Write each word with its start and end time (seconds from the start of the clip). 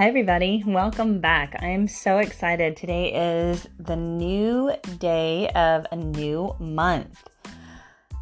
Hi, 0.00 0.08
everybody. 0.08 0.64
Welcome 0.66 1.20
back. 1.20 1.56
I 1.60 1.66
am 1.66 1.86
so 1.86 2.20
excited. 2.20 2.74
Today 2.74 3.12
is 3.50 3.68
the 3.78 3.96
new 3.96 4.72
day 4.98 5.50
of 5.50 5.84
a 5.92 5.96
new 5.96 6.56
month. 6.58 7.22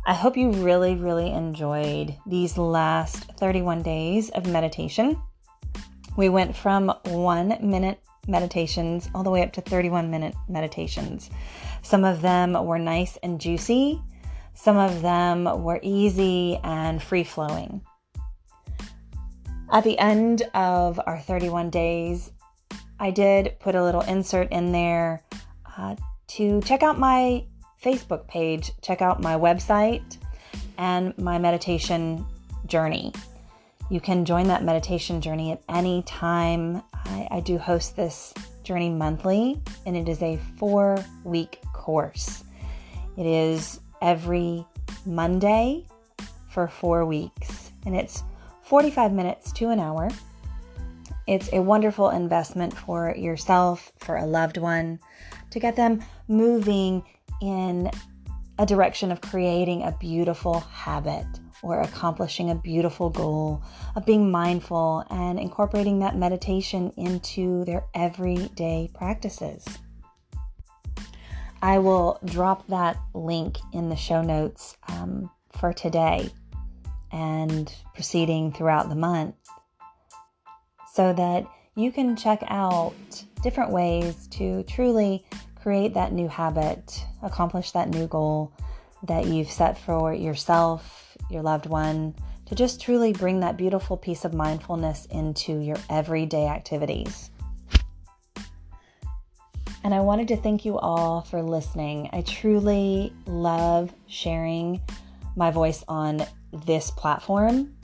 I 0.05 0.13
hope 0.13 0.37
you 0.37 0.51
really, 0.51 0.97
really 0.97 1.31
enjoyed 1.31 2.17
these 2.27 2.59
last 2.59 3.31
31 3.39 3.83
days 3.85 4.31
of 4.31 4.49
meditation. 4.49 5.23
We 6.17 6.29
went 6.29 6.57
from 6.57 6.93
one 7.05 7.57
minute 7.61 8.01
meditations 8.27 9.09
all 9.15 9.23
the 9.23 9.31
way 9.31 9.45
up 9.45 9.53
to 9.53 9.61
31 9.61 10.11
minute 10.11 10.35
meditations. 10.49 11.31
Some 11.83 12.03
of 12.03 12.23
them 12.23 12.55
were 12.55 12.81
nice 12.81 13.19
and 13.23 13.41
juicy, 13.41 14.03
some 14.53 14.79
of 14.79 15.01
them 15.01 15.45
were 15.63 15.79
easy 15.85 16.59
and 16.65 17.01
free 17.01 17.23
flowing. 17.23 17.83
At 19.71 19.85
the 19.85 19.99
end 19.99 20.43
of 20.55 20.99
our 21.07 21.19
31 21.19 21.69
days, 21.69 22.33
I 22.99 23.11
did 23.11 23.55
put 23.61 23.75
a 23.75 23.83
little 23.83 24.01
insert 24.01 24.51
in 24.51 24.73
there 24.73 25.23
uh, 25.77 25.95
to 26.29 26.63
check 26.63 26.83
out 26.83 26.99
my 26.99 27.45
Facebook 27.85 28.27
page, 28.27 28.73
check 28.81 29.03
out 29.03 29.21
my 29.21 29.35
website, 29.35 30.17
and 30.79 31.17
my 31.19 31.39
meditation 31.39 32.25
journey. 32.65 33.13
You 33.91 34.01
can 34.01 34.25
join 34.25 34.49
that 34.49 34.65
meditation 34.65 35.21
journey 35.21 35.53
at 35.53 35.63
any 35.69 36.03
time. 36.03 36.83
I, 36.95 37.29
I 37.31 37.41
do 37.41 37.59
host 37.59 37.95
this 37.95 38.33
journey 38.65 38.89
monthly, 38.89 39.61
and 39.85 39.95
it 39.95 40.09
is 40.09 40.23
a 40.23 40.39
four 40.57 41.05
week 41.25 41.61
course. 41.75 42.43
It 43.19 43.27
is 43.27 43.81
every 44.01 44.65
Monday 45.05 45.87
for 46.49 46.69
four 46.69 47.05
weeks, 47.05 47.71
and 47.85 47.95
it's 47.95 48.23
45 48.69 49.15
minutes 49.15 49.51
to 49.53 49.71
an 49.71 49.81
hour. 49.81 50.11
It's 51.27 51.51
a 51.55 51.63
wonderful 51.63 52.11
investment 52.11 52.77
for 52.77 53.17
yourself, 53.17 53.93
for 53.97 54.17
a 54.17 54.27
loved 54.27 54.59
one, 54.59 55.01
to 55.51 55.59
get 55.59 55.75
them 55.75 56.05
moving 56.29 57.03
in 57.41 57.91
a 58.59 58.67
direction 58.67 59.11
of 59.11 59.23
creating 59.23 59.85
a 59.85 59.97
beautiful 59.99 60.61
habit 60.61 61.25
or 61.63 61.81
accomplishing 61.81 62.51
a 62.51 62.55
beautiful 62.55 63.09
goal, 63.09 63.63
of 63.97 64.05
being 64.05 64.31
mindful 64.31 65.03
and 65.09 65.41
incorporating 65.41 66.01
that 66.01 66.17
meditation 66.17 66.93
into 66.99 67.65
their 67.65 67.85
everyday 67.95 68.91
practices. 68.95 69.65
I 71.63 71.79
will 71.79 72.19
drop 72.27 72.67
that 72.69 72.99
link 73.15 73.57
in 73.73 73.89
the 73.89 73.97
show 73.97 74.21
notes 74.21 74.77
um, 74.89 75.31
for 75.53 75.73
today 75.73 76.31
and 77.13 77.73
proceeding 77.95 78.53
throughout 78.53 78.89
the 78.89 78.95
month 78.95 79.35
so 80.93 81.13
that 81.13 81.47
you 81.75 81.93
can 81.93 82.17
check 82.17 82.43
out 82.49 82.95
different 83.43 83.71
ways 83.71 84.27
to 84.29 84.63
truly 84.65 85.25
create 85.63 85.95
that 85.95 86.13
new 86.13 86.29
habit, 86.29 87.05
accomplish 87.23 87.71
that 87.73 87.89
new 87.89 88.07
goal 88.07 88.53
that 89.05 89.27
you've 89.27 89.51
set 89.51 89.79
for 89.79 90.13
yourself, 90.13 91.17
your 91.31 91.43
loved 91.43 91.67
one, 91.67 92.15
to 92.47 92.55
just 92.55 92.81
truly 92.81 93.13
bring 93.13 93.41
that 93.41 93.57
beautiful 93.57 93.97
piece 93.97 94.25
of 94.25 94.35
mindfulness 94.35 95.07
into 95.07 95.61
your 95.61 95.77
everyday 95.89 96.47
activities. 96.49 97.31
And 99.85 99.95
I 99.95 100.01
wanted 100.01 100.29
to 100.29 100.37
thank 100.37 100.65
you 100.65 100.79
all 100.79 101.23
for 101.23 101.43
listening. 101.43 102.11
I 102.13 102.23
truly 102.23 103.13
love 103.27 103.93
sharing 104.07 104.81
my 105.37 105.51
voice 105.51 105.85
on 105.87 106.27
this 106.53 106.91
platform. 106.91 107.75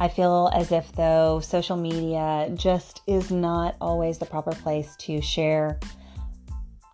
I 0.00 0.08
feel 0.08 0.50
as 0.54 0.70
if, 0.70 0.92
though, 0.92 1.40
social 1.40 1.76
media 1.76 2.50
just 2.54 3.02
is 3.06 3.30
not 3.30 3.76
always 3.80 4.18
the 4.18 4.26
proper 4.26 4.52
place 4.52 4.94
to 4.96 5.20
share 5.20 5.80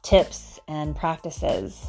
tips 0.03 0.59
and 0.69 0.97
practices 0.97 1.87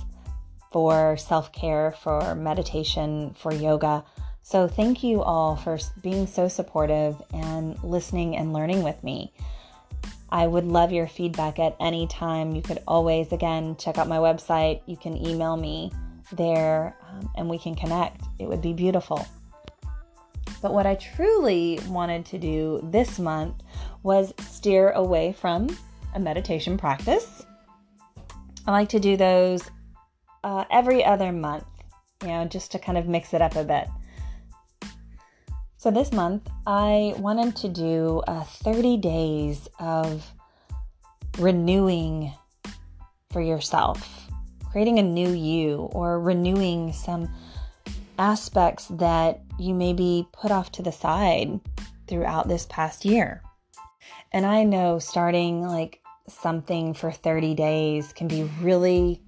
for 0.72 1.16
self 1.16 1.53
care, 1.53 1.95
for 2.01 2.35
meditation, 2.35 3.34
for 3.34 3.53
yoga. 3.53 4.03
So, 4.41 4.67
thank 4.67 5.03
you 5.03 5.23
all 5.23 5.56
for 5.56 5.79
being 6.01 6.28
so 6.28 6.50
supportive 6.50 7.22
and 7.34 7.81
listening 7.81 8.35
and 8.35 8.51
learning 8.51 8.84
with 8.84 9.01
me. 9.01 9.34
I 10.29 10.47
would 10.47 10.66
love 10.66 10.91
your 10.91 11.07
feedback 11.07 11.59
at 11.59 11.78
any 11.79 12.07
time. 12.07 12.56
You 12.56 12.61
could 12.61 12.79
always, 12.88 13.31
again, 13.31 13.78
check 13.78 13.97
out 13.97 14.09
my 14.09 14.17
website. 14.17 14.81
You 14.85 14.97
can 14.97 15.16
email 15.16 15.56
me 15.56 15.91
there 16.31 16.96
um, 17.09 17.30
and 17.36 17.50
we 17.50 17.58
can 17.58 17.75
connect. 17.75 18.22
It 18.40 18.47
would 18.47 18.62
be 18.62 18.74
beautiful. 18.74 19.25
But 20.62 20.74
what 20.74 20.86
I 20.86 20.96
truly 20.96 21.80
wanted 21.88 22.25
to 22.28 22.38
do 22.38 22.80
this 22.91 23.19
month 23.19 23.62
was 24.03 24.34
steer 24.40 24.91
away 24.91 25.34
from 25.34 25.75
a 26.14 26.19
meditation 26.19 26.78
practice. 26.78 27.46
I 28.66 28.72
like 28.72 28.90
to 28.90 29.00
do 29.00 29.16
those 29.16 29.62
uh, 30.44 30.66
every 30.72 31.03
other 31.03 31.31
month, 31.31 31.66
you 32.22 32.30
know, 32.30 32.46
just 32.46 32.72
to 32.72 32.80
kind 32.80 32.97
of 32.97 33.08
mix 33.08 33.34
it 33.34 33.41
up 33.41 33.56
a 33.56 33.64
bit. 33.64 33.88
So 35.78 35.91
this 35.91 36.12
month, 36.12 36.50
I 36.66 37.14
wanted 37.18 37.56
to 37.58 37.69
do 37.69 38.24
uh, 38.28 38.44
30 38.44 38.97
days 38.97 39.68
of 39.80 40.25
renewing 41.38 42.34
for 43.31 43.41
yourself 43.41 44.25
creating 44.75 45.00
a 45.00 45.03
new 45.03 45.30
you 45.30 45.88
or 45.94 46.19
renewing 46.19 46.91
some 46.91 47.34
aspects 48.19 48.88
that 48.88 49.40
you 49.58 49.74
maybe 49.74 50.28
put 50.34 50.52
off 50.52 50.69
to 50.69 50.81
the 50.81 50.91
side 50.91 51.62
throughout 52.09 52.50
this 52.50 52.66
past 52.66 53.06
year. 53.06 53.41
And 54.34 54.46
I 54.46 54.66
know 54.66 55.00
starting 55.00 55.62
like 55.62 56.02
something 56.28 56.94
for 56.94 57.09
30 57.09 57.56
days 57.56 58.12
can 58.12 58.28
be 58.28 58.52
really 58.59 59.22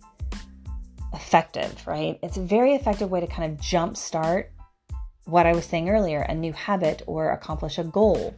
effective, 1.13 1.81
right? 1.87 2.19
It's 2.21 2.35
a 2.35 2.41
very 2.41 2.73
effective 2.73 3.09
way 3.09 3.21
to 3.21 3.27
kind 3.27 3.49
of 3.49 3.57
jumpstart 3.57 4.47
what 5.23 5.45
I 5.45 5.53
was 5.53 5.63
saying 5.63 5.89
earlier 5.89 6.23
a 6.23 6.35
new 6.35 6.51
habit 6.51 7.03
or 7.07 7.31
accomplish 7.31 7.77
a 7.77 7.85
goal 7.85 8.35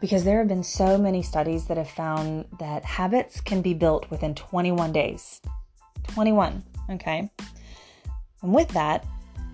because 0.00 0.24
there 0.24 0.38
have 0.38 0.48
been 0.48 0.62
so 0.62 0.96
many 0.96 1.22
studies 1.22 1.66
that 1.66 1.76
have 1.76 1.90
found 1.90 2.44
that 2.58 2.84
habits 2.84 3.40
can 3.40 3.62
be 3.62 3.74
built 3.74 4.08
within 4.10 4.34
21 4.34 4.92
days. 4.92 5.40
21, 6.08 6.62
okay? 6.90 7.30
And 8.42 8.54
with 8.54 8.68
that, 8.68 9.06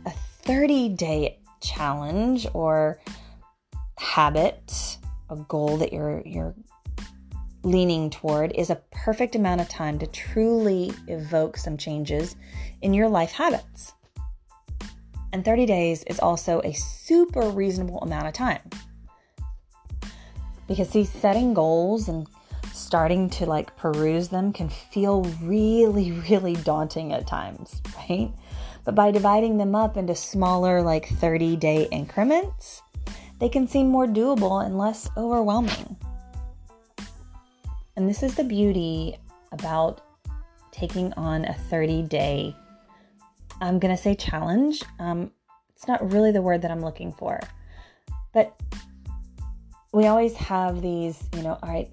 a 0.06 0.10
30 0.10 0.90
day 0.90 1.38
challenge 1.62 2.46
or 2.52 3.00
habit, 3.98 4.98
a 5.30 5.36
goal 5.36 5.78
that 5.78 5.92
you're 5.92 6.22
you're 6.26 6.54
leaning 7.62 8.10
toward 8.10 8.52
is 8.52 8.68
a 8.68 8.82
perfect 8.90 9.34
amount 9.34 9.58
of 9.62 9.68
time 9.70 9.98
to 9.98 10.06
truly 10.08 10.92
evoke 11.08 11.56
some 11.56 11.78
changes 11.78 12.36
in 12.82 12.92
your 12.92 13.08
life 13.08 13.32
habits. 13.32 13.94
And 15.32 15.42
30 15.42 15.64
days 15.64 16.04
is 16.04 16.20
also 16.20 16.60
a 16.60 16.72
super 16.74 17.48
reasonable 17.48 18.00
amount 18.02 18.26
of 18.26 18.34
time 18.34 18.60
because 20.66 20.88
see 20.88 21.04
setting 21.04 21.54
goals 21.54 22.08
and 22.08 22.26
starting 22.72 23.30
to 23.30 23.46
like 23.46 23.74
peruse 23.76 24.28
them 24.28 24.52
can 24.52 24.68
feel 24.68 25.22
really 25.42 26.12
really 26.30 26.54
daunting 26.56 27.12
at 27.12 27.26
times 27.26 27.80
right? 28.08 28.30
But 28.84 28.94
by 28.94 29.10
dividing 29.12 29.56
them 29.56 29.74
up 29.74 29.96
into 29.96 30.14
smaller 30.14 30.82
like 30.82 31.08
30 31.08 31.56
day 31.56 31.88
increments 31.90 32.82
they 33.38 33.48
can 33.48 33.66
seem 33.66 33.88
more 33.88 34.06
doable 34.06 34.64
and 34.64 34.78
less 34.78 35.10
overwhelming. 35.16 35.96
And 37.96 38.08
this 38.08 38.22
is 38.22 38.34
the 38.34 38.44
beauty 38.44 39.16
about 39.52 40.00
taking 40.72 41.12
on 41.14 41.44
a 41.44 41.54
30 41.54 42.02
day 42.02 42.56
i'm 43.60 43.78
going 43.78 43.94
to 43.94 44.02
say 44.02 44.14
challenge. 44.14 44.82
Um, 44.98 45.30
it's 45.74 45.86
not 45.86 46.12
really 46.12 46.32
the 46.32 46.42
word 46.42 46.62
that 46.62 46.70
i'm 46.70 46.80
looking 46.80 47.12
for. 47.12 47.40
But 48.32 48.58
we 49.94 50.06
always 50.06 50.34
have 50.34 50.82
these, 50.82 51.22
you 51.36 51.42
know, 51.42 51.56
all 51.62 51.68
right, 51.68 51.88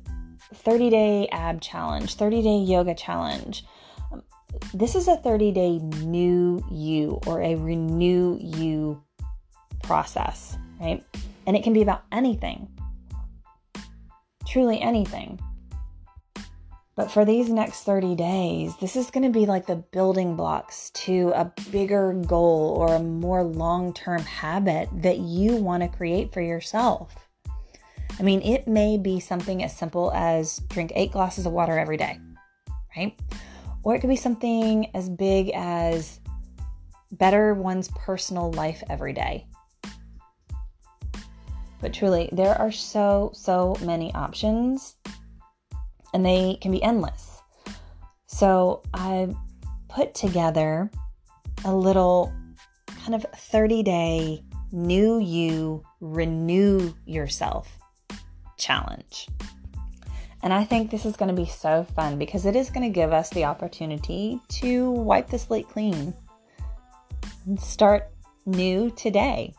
30 0.55 0.89
day 0.89 1.27
ab 1.31 1.61
challenge, 1.61 2.15
30 2.15 2.41
day 2.41 2.57
yoga 2.57 2.95
challenge. 2.95 3.63
Um, 4.11 4.23
this 4.73 4.95
is 4.95 5.07
a 5.07 5.17
30 5.17 5.51
day 5.51 5.77
new 5.77 6.65
you 6.71 7.21
or 7.27 7.41
a 7.41 7.55
renew 7.55 8.39
you 8.41 9.01
process, 9.83 10.57
right? 10.79 11.05
And 11.45 11.55
it 11.55 11.63
can 11.63 11.73
be 11.73 11.83
about 11.83 12.03
anything, 12.11 12.67
truly 14.47 14.81
anything. 14.81 15.39
But 16.95 17.11
for 17.11 17.23
these 17.23 17.49
next 17.49 17.83
30 17.83 18.15
days, 18.15 18.75
this 18.77 18.95
is 18.95 19.11
going 19.11 19.23
to 19.23 19.39
be 19.39 19.45
like 19.45 19.67
the 19.67 19.75
building 19.75 20.35
blocks 20.35 20.89
to 21.05 21.31
a 21.35 21.51
bigger 21.71 22.13
goal 22.13 22.75
or 22.77 22.95
a 22.95 22.99
more 22.99 23.43
long 23.43 23.93
term 23.93 24.21
habit 24.23 24.89
that 25.03 25.19
you 25.19 25.55
want 25.55 25.83
to 25.83 25.89
create 25.89 26.33
for 26.33 26.41
yourself. 26.41 27.30
I 28.21 28.23
mean, 28.23 28.43
it 28.43 28.67
may 28.67 28.99
be 28.99 29.19
something 29.19 29.63
as 29.63 29.75
simple 29.75 30.11
as 30.13 30.59
drink 30.67 30.91
eight 30.93 31.11
glasses 31.11 31.47
of 31.47 31.53
water 31.53 31.79
every 31.79 31.97
day, 31.97 32.19
right? 32.95 33.19
Or 33.81 33.95
it 33.95 33.99
could 33.99 34.11
be 34.11 34.15
something 34.15 34.95
as 34.95 35.09
big 35.09 35.49
as 35.55 36.19
better 37.13 37.55
one's 37.55 37.89
personal 37.95 38.51
life 38.51 38.83
every 38.91 39.13
day. 39.13 39.47
But 41.81 41.95
truly, 41.95 42.29
there 42.31 42.53
are 42.53 42.71
so, 42.71 43.31
so 43.33 43.75
many 43.81 44.13
options 44.13 44.97
and 46.13 46.23
they 46.23 46.59
can 46.61 46.71
be 46.71 46.83
endless. 46.83 47.41
So 48.27 48.83
I 48.93 49.33
put 49.89 50.13
together 50.13 50.91
a 51.65 51.73
little 51.73 52.31
kind 52.85 53.15
of 53.15 53.25
30 53.35 53.81
day 53.81 54.43
new 54.71 55.17
you, 55.17 55.83
renew 55.99 56.93
yourself 57.07 57.80
challenge. 58.61 59.27
And 60.43 60.53
I 60.53 60.63
think 60.63 60.89
this 60.89 61.05
is 61.05 61.15
going 61.17 61.29
to 61.29 61.39
be 61.39 61.47
so 61.47 61.83
fun 61.95 62.17
because 62.17 62.45
it 62.45 62.55
is 62.55 62.69
going 62.69 62.83
to 62.83 62.93
give 62.93 63.13
us 63.13 63.29
the 63.29 63.45
opportunity 63.45 64.39
to 64.61 64.91
wipe 64.91 65.29
the 65.29 65.37
slate 65.37 65.67
clean 65.67 66.13
and 67.45 67.59
start 67.59 68.09
new 68.45 68.89
today. 68.91 69.53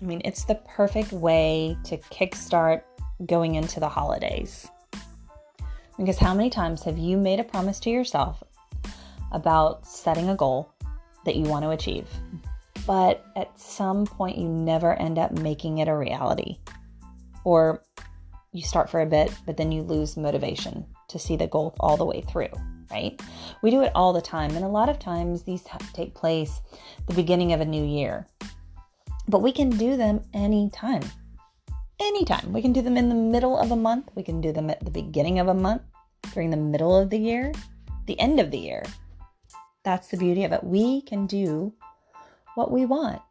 I 0.00 0.04
mean, 0.04 0.22
it's 0.24 0.44
the 0.44 0.56
perfect 0.56 1.12
way 1.12 1.76
to 1.84 1.96
kickstart 1.96 2.82
going 3.26 3.56
into 3.56 3.80
the 3.80 3.88
holidays. 3.88 4.68
Because 5.96 6.18
how 6.18 6.34
many 6.34 6.50
times 6.50 6.84
have 6.84 6.98
you 6.98 7.16
made 7.16 7.40
a 7.40 7.44
promise 7.44 7.80
to 7.80 7.90
yourself 7.90 8.42
about 9.32 9.86
setting 9.86 10.28
a 10.28 10.36
goal 10.36 10.72
that 11.24 11.34
you 11.34 11.42
want 11.42 11.64
to 11.64 11.70
achieve, 11.70 12.08
but 12.86 13.26
at 13.34 13.58
some 13.58 14.06
point 14.06 14.38
you 14.38 14.48
never 14.48 14.94
end 14.94 15.18
up 15.18 15.32
making 15.32 15.78
it 15.78 15.88
a 15.88 15.94
reality? 15.94 16.58
Or 17.48 17.82
you 18.52 18.60
start 18.60 18.90
for 18.90 19.00
a 19.00 19.06
bit, 19.06 19.32
but 19.46 19.56
then 19.56 19.72
you 19.72 19.80
lose 19.80 20.18
motivation 20.18 20.84
to 21.08 21.18
see 21.18 21.34
the 21.34 21.46
goal 21.46 21.74
all 21.80 21.96
the 21.96 22.04
way 22.04 22.20
through, 22.20 22.50
right? 22.90 23.18
We 23.62 23.70
do 23.70 23.80
it 23.80 23.92
all 23.94 24.12
the 24.12 24.20
time. 24.20 24.54
And 24.54 24.66
a 24.66 24.68
lot 24.68 24.90
of 24.90 24.98
times 24.98 25.44
these 25.44 25.64
take 25.94 26.14
place 26.14 26.60
the 27.06 27.14
beginning 27.14 27.54
of 27.54 27.62
a 27.62 27.64
new 27.64 27.82
year. 27.82 28.26
But 29.28 29.40
we 29.40 29.50
can 29.50 29.70
do 29.70 29.96
them 29.96 30.20
anytime. 30.34 31.00
Anytime. 31.98 32.52
We 32.52 32.60
can 32.60 32.74
do 32.74 32.82
them 32.82 32.98
in 32.98 33.08
the 33.08 33.14
middle 33.14 33.56
of 33.58 33.70
a 33.70 33.76
month. 33.76 34.10
We 34.14 34.22
can 34.22 34.42
do 34.42 34.52
them 34.52 34.68
at 34.68 34.84
the 34.84 34.90
beginning 34.90 35.38
of 35.38 35.48
a 35.48 35.54
month, 35.54 35.80
during 36.34 36.50
the 36.50 36.58
middle 36.58 36.94
of 36.94 37.08
the 37.08 37.18
year, 37.18 37.54
the 38.04 38.20
end 38.20 38.40
of 38.40 38.50
the 38.50 38.58
year. 38.58 38.84
That's 39.84 40.08
the 40.08 40.18
beauty 40.18 40.44
of 40.44 40.52
it. 40.52 40.62
We 40.62 41.00
can 41.00 41.26
do 41.26 41.72
what 42.56 42.70
we 42.70 42.84
want 42.84 43.22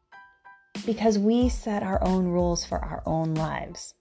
because 0.86 1.20
we 1.20 1.50
set 1.50 1.84
our 1.84 2.04
own 2.04 2.28
rules 2.28 2.66
for 2.66 2.78
our 2.84 3.04
own 3.06 3.34
lives. 3.34 3.94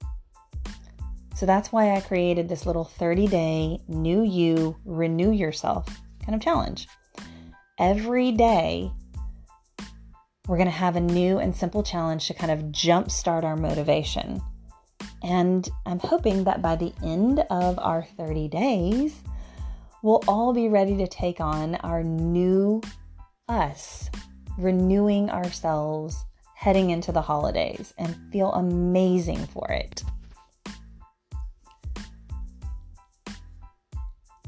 So 1.34 1.44
that's 1.44 1.70
why 1.70 1.94
I 1.94 2.00
created 2.00 2.49
this 2.49 2.64
little 2.64 2.84
30 2.84 3.26
day 3.26 3.78
new 3.88 4.23
you, 4.23 4.76
renew 4.84 5.31
yourself 5.31 5.87
kind 6.25 6.34
of 6.34 6.40
challenge. 6.40 6.88
Every 7.78 8.32
day, 8.32 8.90
we're 10.49 10.56
going 10.56 10.67
to 10.67 10.73
have 10.73 10.96
a 10.96 11.00
new 11.00 11.38
and 11.38 11.55
simple 11.55 11.82
challenge 11.82 12.26
to 12.28 12.34
kind 12.34 12.52
of 12.52 12.70
jumpstart 12.70 13.44
our 13.44 13.56
motivation. 13.56 14.40
And 15.22 15.69
I'm 15.84 15.99
hoping 15.99 16.44
that 16.44 16.62
by 16.62 16.76
the 16.76 16.93
end 17.02 17.40
of 17.50 17.79
our 17.81 18.05
30 18.17 18.49
days, 18.49 19.22
we'll 20.02 20.22
all 20.29 20.52
be 20.52 20.69
ready 20.69 20.96
to 20.96 21.06
take 21.06 21.40
on 21.40 21.75
our 21.76 22.02
new 22.02 22.81
us, 23.49 24.08
renewing 24.56 25.31
ourselves 25.31 26.25
heading 26.56 26.88
into 26.88 27.12
the 27.12 27.20
holidays 27.20 27.93
and 27.99 28.17
feel 28.32 28.50
amazing 28.53 29.47
for 29.47 29.70
it. 29.70 30.03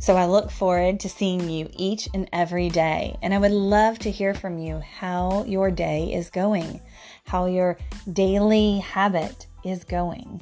So 0.01 0.17
I 0.17 0.25
look 0.25 0.51
forward 0.51 1.01
to 1.01 1.09
seeing 1.11 1.51
you 1.51 1.69
each 1.77 2.09
and 2.15 2.27
every 2.33 2.71
day. 2.71 3.15
And 3.21 3.35
I 3.35 3.39
would 3.39 3.53
love 3.53 3.99
to 3.99 4.11
hear 4.11 4.33
from 4.33 4.59
you 4.59 4.81
how 4.81 5.45
your 5.45 5.71
day 5.71 6.15
is 6.15 6.31
going, 6.31 6.81
how 7.27 7.45
your 7.45 7.77
daily 8.15 8.79
habit 8.79 9.47
is 9.63 9.85
going. 9.85 10.41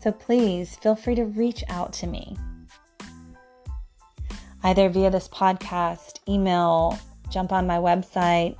So 0.00 0.12
please 0.12 0.76
feel 0.76 0.96
free 0.96 1.14
to 1.16 1.24
reach 1.24 1.62
out 1.68 1.92
to 1.94 2.06
me. 2.06 2.38
Either 4.62 4.88
via 4.88 5.10
this 5.10 5.28
podcast, 5.28 6.20
email, 6.26 6.98
jump 7.28 7.52
on 7.52 7.66
my 7.66 7.76
website, 7.76 8.56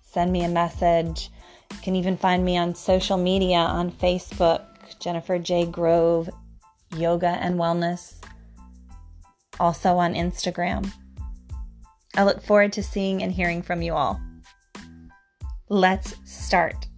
send 0.00 0.32
me 0.32 0.44
a 0.44 0.48
message. 0.48 1.30
You 1.72 1.78
can 1.82 1.96
even 1.96 2.16
find 2.16 2.44
me 2.44 2.56
on 2.56 2.74
social 2.74 3.16
media 3.16 3.58
on 3.58 3.90
Facebook, 3.90 4.64
Jennifer 5.00 5.38
J. 5.38 5.66
Grove, 5.66 6.30
Yoga 6.96 7.38
and 7.40 7.58
Wellness 7.58 8.22
also 9.58 9.96
on 9.96 10.14
Instagram. 10.14 10.92
I 12.16 12.24
look 12.24 12.42
forward 12.42 12.72
to 12.74 12.82
seeing 12.82 13.22
and 13.22 13.32
hearing 13.32 13.62
from 13.62 13.80
you 13.80 13.94
all. 13.94 14.20
Let's 15.68 16.14
start. 16.24 16.88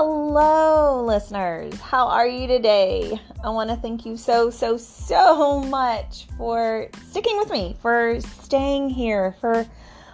Hello, 0.00 1.04
listeners. 1.04 1.74
How 1.80 2.06
are 2.06 2.28
you 2.28 2.46
today? 2.46 3.20
I 3.42 3.50
want 3.50 3.68
to 3.70 3.74
thank 3.74 4.06
you 4.06 4.16
so, 4.16 4.48
so, 4.48 4.76
so 4.76 5.58
much 5.58 6.28
for 6.36 6.88
sticking 7.08 7.36
with 7.36 7.50
me, 7.50 7.76
for 7.82 8.20
staying 8.20 8.90
here, 8.90 9.34
for 9.40 9.66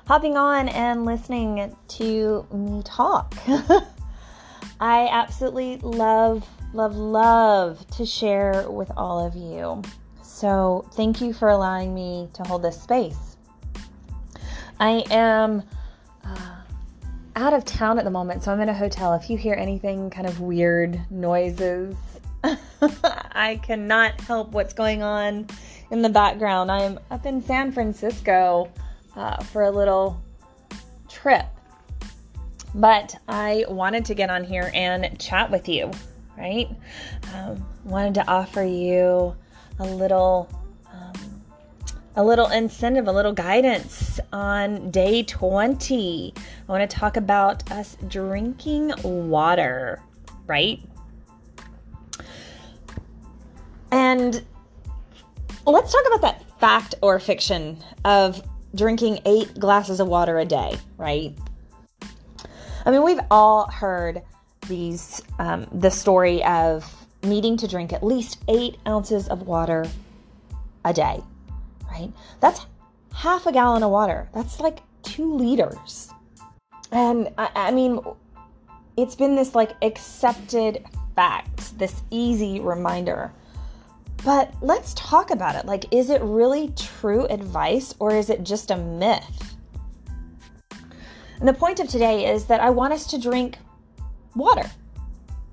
hopping 0.07 0.39
on 0.39 0.71
and 0.71 1.05
listening 1.05 1.77
to 1.87 2.47
me 2.51 2.83
talk. 2.83 3.35
I 4.81 5.07
absolutely 5.11 5.77
love, 5.77 6.49
love, 6.73 6.97
love 6.97 7.87
to 7.99 8.07
share 8.07 8.71
with 8.71 8.91
all 8.97 9.27
of 9.27 9.35
you. 9.35 9.83
So, 10.23 10.89
thank 10.95 11.21
you 11.21 11.35
for 11.35 11.51
allowing 11.51 11.95
me 11.95 12.31
to 12.33 12.43
hold 12.45 12.63
this 12.63 12.81
space. 12.81 13.37
I 14.81 15.05
am 15.11 15.63
uh, 16.25 16.54
out 17.37 17.53
of 17.53 17.65
town 17.65 17.99
at 17.99 18.05
the 18.05 18.11
moment, 18.11 18.43
so 18.43 18.53
I'm 18.53 18.61
in 18.61 18.69
a 18.69 18.75
hotel. 18.75 19.15
If 19.15 19.29
you 19.29 19.37
hear 19.37 19.55
anything 19.55 20.11
kind 20.11 20.27
of 20.27 20.41
weird 20.41 21.01
noises, 21.11 21.97
I 22.83 23.61
cannot 23.63 24.21
help 24.21 24.53
what's 24.53 24.73
going 24.73 25.03
on 25.03 25.47
in 25.91 26.03
the 26.03 26.09
background. 26.09 26.71
I'm 26.71 26.99
up 27.11 27.27
in 27.27 27.43
San 27.43 27.73
Francisco 27.73 28.71
uh, 29.17 29.43
for 29.45 29.65
a 29.65 29.71
little 29.71 30.23
trip. 31.09 31.47
But 32.75 33.15
I 33.29 33.65
wanted 33.69 34.05
to 34.07 34.15
get 34.15 34.31
on 34.31 34.43
here 34.43 34.71
and 34.75 35.19
chat 35.19 35.51
with 35.51 35.69
you, 35.69 35.91
right? 36.37 36.69
Um, 37.35 37.65
wanted 37.85 38.15
to 38.15 38.29
offer 38.29 38.65
you 38.65 39.37
a 39.79 39.85
little. 39.85 40.49
A 42.17 42.23
little 42.23 42.47
incentive, 42.47 43.09
a 43.09 43.13
little 43.13 43.33
guidance 43.33 44.21
on 44.33 44.91
day 44.91 45.25
20. 45.25 46.35
I 46.37 46.73
want 46.73 46.89
to 46.89 46.97
talk 46.97 47.17
about 47.17 47.71
us 47.73 47.97
drinking 48.07 48.93
water, 49.03 50.01
right? 50.47 50.81
And 53.91 54.43
let's 55.67 55.93
talk 55.93 56.07
about 56.07 56.21
that 56.23 56.61
fact 56.61 56.95
or 57.03 57.19
fiction 57.19 57.79
of 58.05 58.43
drinking 58.75 59.21
eight 59.25 59.59
glasses 59.59 60.01
of 60.01 60.09
water 60.09 60.39
a 60.39 60.45
day, 60.45 60.77
right? 60.97 61.37
I 62.87 62.91
mean, 62.91 63.03
we've 63.03 63.21
all 63.31 63.71
heard 63.71 64.23
these 64.69 65.23
um, 65.39 65.67
the 65.73 65.91
story 65.91 66.45
of 66.45 66.91
needing 67.23 67.57
to 67.57 67.69
drink 67.69 67.93
at 67.93 68.03
least 68.03 68.43
eight 68.49 68.77
ounces 68.87 69.29
of 69.29 69.43
water 69.43 69.87
a 70.85 70.93
day, 70.93 71.21
right? 71.95 72.13
That's 72.41 72.67
half 73.15 73.47
a 73.47 73.53
gallon 73.53 73.83
of 73.83 73.91
water. 73.91 74.29
That's 74.35 74.61
like 74.61 74.81
two 75.03 75.35
liters. 75.35 76.11
And 76.93 77.33
I, 77.39 77.51
I 77.55 77.71
mean, 77.71 78.01
it's 78.97 79.15
been 79.15 79.35
this 79.35 79.55
like 79.55 79.73
accepted 79.83 80.85
fact, 81.15 81.79
this 81.79 82.03
easy 82.11 82.61
reminder 82.61 83.33
but 84.25 84.55
let's 84.63 84.95
talk 84.95 85.31
about 85.31 85.55
it. 85.55 85.67
Like, 85.67 85.93
is 85.93 86.09
it 86.09 86.23
really 86.23 86.73
true 86.77 87.27
advice 87.27 87.95
or 87.99 88.11
is 88.11 88.31
it 88.31 88.43
just 88.43 88.71
a 88.71 88.77
myth? 88.77 89.57
And 91.39 91.47
the 91.47 91.53
point 91.53 91.79
of 91.79 91.89
today 91.89 92.33
is 92.33 92.47
that 92.47 92.61
I 92.61 92.71
want 92.71 92.95
us 92.95 93.07
to 93.09 93.19
drink 93.19 93.59
water. 94.35 94.71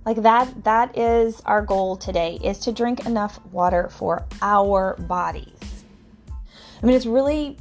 Like 0.06 0.22
that 0.24 0.64
that 0.64 0.98
is 0.98 1.42
our 1.46 1.62
goal 1.62 1.96
today 1.96 2.40
is 2.44 2.60
to 2.60 2.72
drink 2.72 3.06
enough 3.06 3.40
water 3.52 3.90
for 3.90 4.26
our 4.42 4.96
bodies. 5.02 5.71
I 6.82 6.86
mean, 6.86 6.96
it's 6.96 7.06
really 7.06 7.58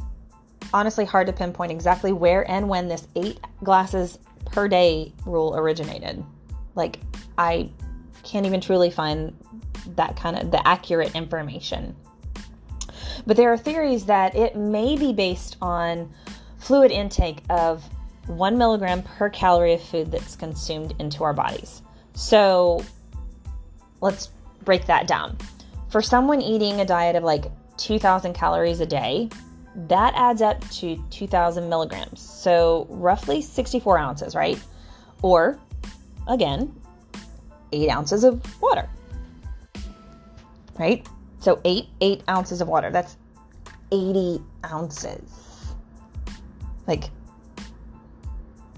honestly 0.72 1.04
hard 1.04 1.26
to 1.26 1.32
pinpoint 1.32 1.72
exactly 1.72 2.12
where 2.12 2.48
and 2.50 2.68
when 2.68 2.88
this 2.88 3.06
8 3.16 3.38
glasses 3.62 4.18
per 4.46 4.68
day 4.68 5.12
rule 5.26 5.54
originated. 5.56 6.24
Like 6.74 7.00
I 7.36 7.70
can't 8.22 8.46
even 8.46 8.60
truly 8.60 8.90
find 8.90 9.36
that 9.96 10.16
kind 10.16 10.38
of 10.38 10.50
the 10.50 10.66
accurate 10.66 11.14
information. 11.14 11.96
But 13.26 13.36
there 13.36 13.52
are 13.52 13.58
theories 13.58 14.06
that 14.06 14.34
it 14.34 14.56
may 14.56 14.96
be 14.96 15.12
based 15.12 15.56
on 15.60 16.10
fluid 16.58 16.90
intake 16.90 17.42
of 17.50 17.84
one 18.26 18.56
milligram 18.56 19.02
per 19.02 19.28
calorie 19.28 19.74
of 19.74 19.82
food 19.82 20.12
that's 20.12 20.36
consumed 20.36 20.94
into 20.98 21.24
our 21.24 21.32
bodies. 21.34 21.82
So 22.14 22.84
let's 24.00 24.30
break 24.64 24.86
that 24.86 25.06
down. 25.06 25.36
for 25.90 26.00
someone 26.00 26.40
eating 26.40 26.80
a 26.80 26.84
diet 26.84 27.16
of 27.16 27.24
like 27.24 27.46
2,000 27.80 28.34
calories 28.34 28.80
a 28.80 28.86
day, 28.86 29.28
that 29.88 30.12
adds 30.16 30.42
up 30.42 30.68
to 30.70 31.02
2,000 31.10 31.68
milligrams. 31.68 32.20
So 32.20 32.86
roughly 32.90 33.40
64 33.40 33.98
ounces, 33.98 34.34
right? 34.34 34.60
Or 35.22 35.58
again, 36.28 36.74
eight 37.72 37.90
ounces 37.90 38.24
of 38.24 38.42
water, 38.60 38.88
right? 40.78 41.06
So 41.40 41.60
eight, 41.64 41.86
eight 42.00 42.22
ounces 42.28 42.60
of 42.60 42.68
water. 42.68 42.90
That's 42.90 43.16
80 43.92 44.42
ounces. 44.66 45.74
Like, 46.86 47.10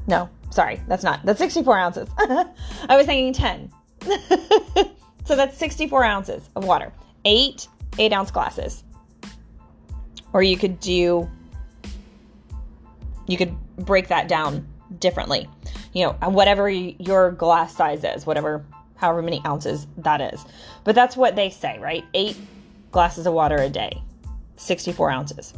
no, 0.06 0.28
sorry, 0.50 0.80
that's 0.88 1.02
not. 1.02 1.24
That's 1.24 1.38
64 1.38 1.78
ounces. 1.78 2.08
I 2.18 2.96
was 2.96 3.06
thinking 3.06 3.32
10. 3.32 3.72
so 5.24 5.36
that's 5.36 5.56
64 5.56 6.04
ounces 6.04 6.48
of 6.54 6.64
water. 6.64 6.92
Eight 7.24 7.68
eight 7.98 8.12
ounce 8.12 8.30
glasses. 8.30 8.84
Or 10.32 10.42
you 10.42 10.56
could 10.56 10.80
do, 10.80 11.30
you 13.26 13.36
could 13.36 13.54
break 13.76 14.08
that 14.08 14.28
down 14.28 14.66
differently. 14.98 15.48
You 15.92 16.06
know, 16.06 16.30
whatever 16.30 16.68
your 16.68 17.32
glass 17.32 17.74
size 17.76 18.04
is, 18.04 18.26
whatever, 18.26 18.64
however 18.96 19.22
many 19.22 19.42
ounces 19.46 19.86
that 19.98 20.20
is. 20.20 20.44
But 20.84 20.94
that's 20.94 21.16
what 21.16 21.36
they 21.36 21.50
say, 21.50 21.78
right? 21.78 22.04
Eight 22.14 22.38
glasses 22.90 23.26
of 23.26 23.34
water 23.34 23.56
a 23.56 23.68
day, 23.68 24.02
64 24.56 25.10
ounces. 25.10 25.54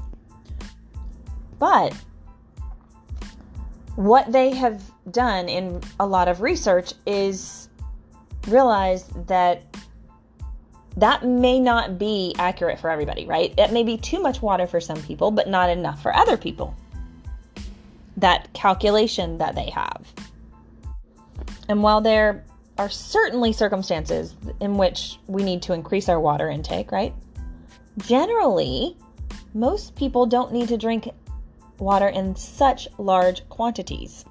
But 1.59 1.95
what 3.97 4.33
they 4.33 4.50
have 4.50 4.83
done 5.11 5.49
in 5.49 5.81
a 6.00 6.07
lot 6.07 6.28
of 6.28 6.40
research 6.40 6.95
is 7.07 7.69
realize 8.49 9.04
that 9.26 9.62
that 10.97 11.25
may 11.25 11.59
not 11.59 11.99
be 11.99 12.35
accurate 12.39 12.79
for 12.79 12.91
everybody, 12.91 13.27
right? 13.27 13.53
It 13.59 13.73
may 13.73 13.83
be 13.83 13.97
too 13.97 14.21
much 14.21 14.41
water 14.41 14.67
for 14.67 14.81
some 14.81 15.03
people, 15.03 15.31
but 15.31 15.49
not 15.49 15.71
enough 15.71 16.03
for 16.03 16.15
other 16.15 16.37
people. 16.37 16.75
That 18.17 18.53
calculation 18.53 19.39
that 19.39 19.55
they 19.55 19.71
have. 19.71 20.07
And 21.69 21.83
while 21.83 22.01
there 22.01 22.45
are 22.79 22.89
certainly 22.89 23.53
circumstances 23.53 24.35
in 24.61 24.77
which 24.77 25.19
we 25.27 25.43
need 25.43 25.63
to 25.63 25.73
increase 25.73 26.09
our 26.09 26.21
water 26.21 26.49
intake, 26.49 26.93
right? 26.93 27.15
Generally, 27.99 28.97
most 29.53 29.95
people 29.95 30.27
don't 30.27 30.53
need 30.53 30.69
to 30.69 30.77
drink 30.77 31.09
water 31.79 32.09
in 32.09 32.35
such 32.37 32.89
large 32.99 33.49
quantities. 33.49 34.25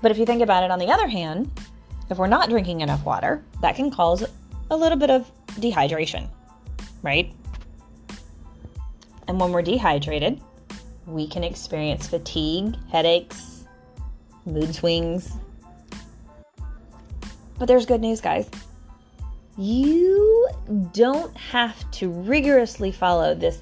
But 0.00 0.10
if 0.10 0.18
you 0.18 0.26
think 0.26 0.42
about 0.42 0.64
it 0.64 0.70
on 0.70 0.78
the 0.78 0.86
other 0.86 1.08
hand, 1.08 1.50
if 2.10 2.18
we're 2.18 2.28
not 2.28 2.48
drinking 2.48 2.80
enough 2.80 3.04
water, 3.04 3.44
that 3.60 3.76
can 3.76 3.90
cause 3.90 4.24
a 4.70 4.76
little 4.76 4.98
bit 4.98 5.10
of 5.10 5.30
dehydration, 5.54 6.28
right? 7.02 7.32
And 9.26 9.40
when 9.40 9.52
we're 9.52 9.62
dehydrated, 9.62 10.40
we 11.06 11.26
can 11.26 11.44
experience 11.44 12.06
fatigue, 12.06 12.76
headaches, 12.90 13.64
mood 14.44 14.74
swings. 14.74 15.36
But 17.58 17.66
there's 17.66 17.86
good 17.86 18.00
news, 18.00 18.20
guys. 18.20 18.48
You 19.56 20.48
don't 20.92 21.36
have 21.36 21.90
to 21.92 22.08
rigorously 22.08 22.92
follow 22.92 23.34
this 23.34 23.60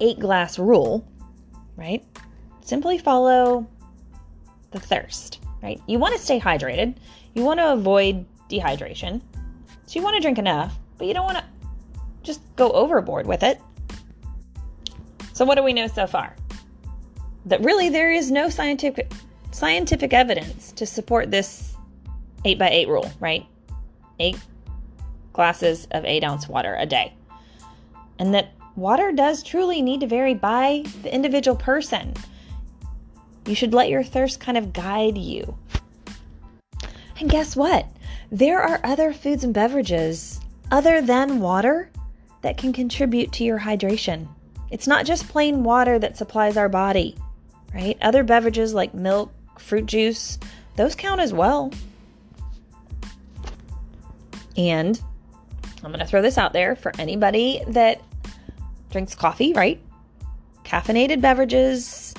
eight 0.00 0.18
glass 0.18 0.58
rule, 0.58 1.06
right? 1.76 2.04
Simply 2.60 2.98
follow 2.98 3.66
the 4.72 4.80
thirst, 4.80 5.40
right? 5.62 5.80
You 5.86 5.98
want 5.98 6.16
to 6.16 6.20
stay 6.20 6.40
hydrated, 6.40 6.96
you 7.34 7.44
want 7.44 7.60
to 7.60 7.72
avoid 7.72 8.26
dehydration. 8.50 9.22
So 9.88 9.98
you 9.98 10.04
want 10.04 10.16
to 10.16 10.20
drink 10.20 10.36
enough, 10.36 10.78
but 10.98 11.06
you 11.06 11.14
don't 11.14 11.24
want 11.24 11.38
to 11.38 11.44
just 12.22 12.42
go 12.56 12.70
overboard 12.72 13.26
with 13.26 13.42
it. 13.42 13.58
So 15.32 15.46
what 15.46 15.54
do 15.54 15.62
we 15.62 15.72
know 15.72 15.86
so 15.86 16.06
far? 16.06 16.36
That 17.46 17.62
really 17.62 17.88
there 17.88 18.12
is 18.12 18.30
no 18.30 18.50
scientific 18.50 19.10
scientific 19.50 20.12
evidence 20.12 20.72
to 20.72 20.84
support 20.84 21.30
this 21.30 21.74
8 22.44 22.58
by 22.58 22.68
8 22.68 22.88
rule, 22.88 23.10
right? 23.18 23.46
8 24.20 24.36
glasses 25.32 25.88
of 25.92 26.04
8 26.04 26.22
ounce 26.22 26.48
water 26.50 26.76
a 26.78 26.84
day. 26.84 27.14
And 28.18 28.34
that 28.34 28.52
water 28.76 29.10
does 29.10 29.42
truly 29.42 29.80
need 29.80 30.00
to 30.00 30.06
vary 30.06 30.34
by 30.34 30.84
the 31.02 31.14
individual 31.14 31.56
person. 31.56 32.12
You 33.46 33.54
should 33.54 33.72
let 33.72 33.88
your 33.88 34.04
thirst 34.04 34.38
kind 34.38 34.58
of 34.58 34.74
guide 34.74 35.16
you. 35.16 35.56
And 37.20 37.30
guess 37.30 37.56
what? 37.56 37.86
There 38.30 38.60
are 38.60 38.80
other 38.84 39.12
foods 39.12 39.44
and 39.44 39.52
beverages 39.54 40.40
other 40.70 41.00
than 41.00 41.40
water 41.40 41.90
that 42.42 42.56
can 42.56 42.72
contribute 42.72 43.32
to 43.32 43.44
your 43.44 43.58
hydration. 43.58 44.28
It's 44.70 44.86
not 44.86 45.06
just 45.06 45.28
plain 45.28 45.64
water 45.64 45.98
that 45.98 46.16
supplies 46.16 46.56
our 46.56 46.68
body, 46.68 47.16
right? 47.74 47.96
Other 48.02 48.22
beverages 48.22 48.74
like 48.74 48.94
milk, 48.94 49.32
fruit 49.58 49.86
juice, 49.86 50.38
those 50.76 50.94
count 50.94 51.20
as 51.20 51.32
well. 51.32 51.72
And 54.56 55.00
I'm 55.82 55.90
going 55.90 56.00
to 56.00 56.06
throw 56.06 56.22
this 56.22 56.38
out 56.38 56.52
there 56.52 56.76
for 56.76 56.92
anybody 56.98 57.62
that 57.68 58.02
drinks 58.90 59.14
coffee, 59.14 59.52
right? 59.54 59.80
Caffeinated 60.64 61.20
beverages 61.20 62.14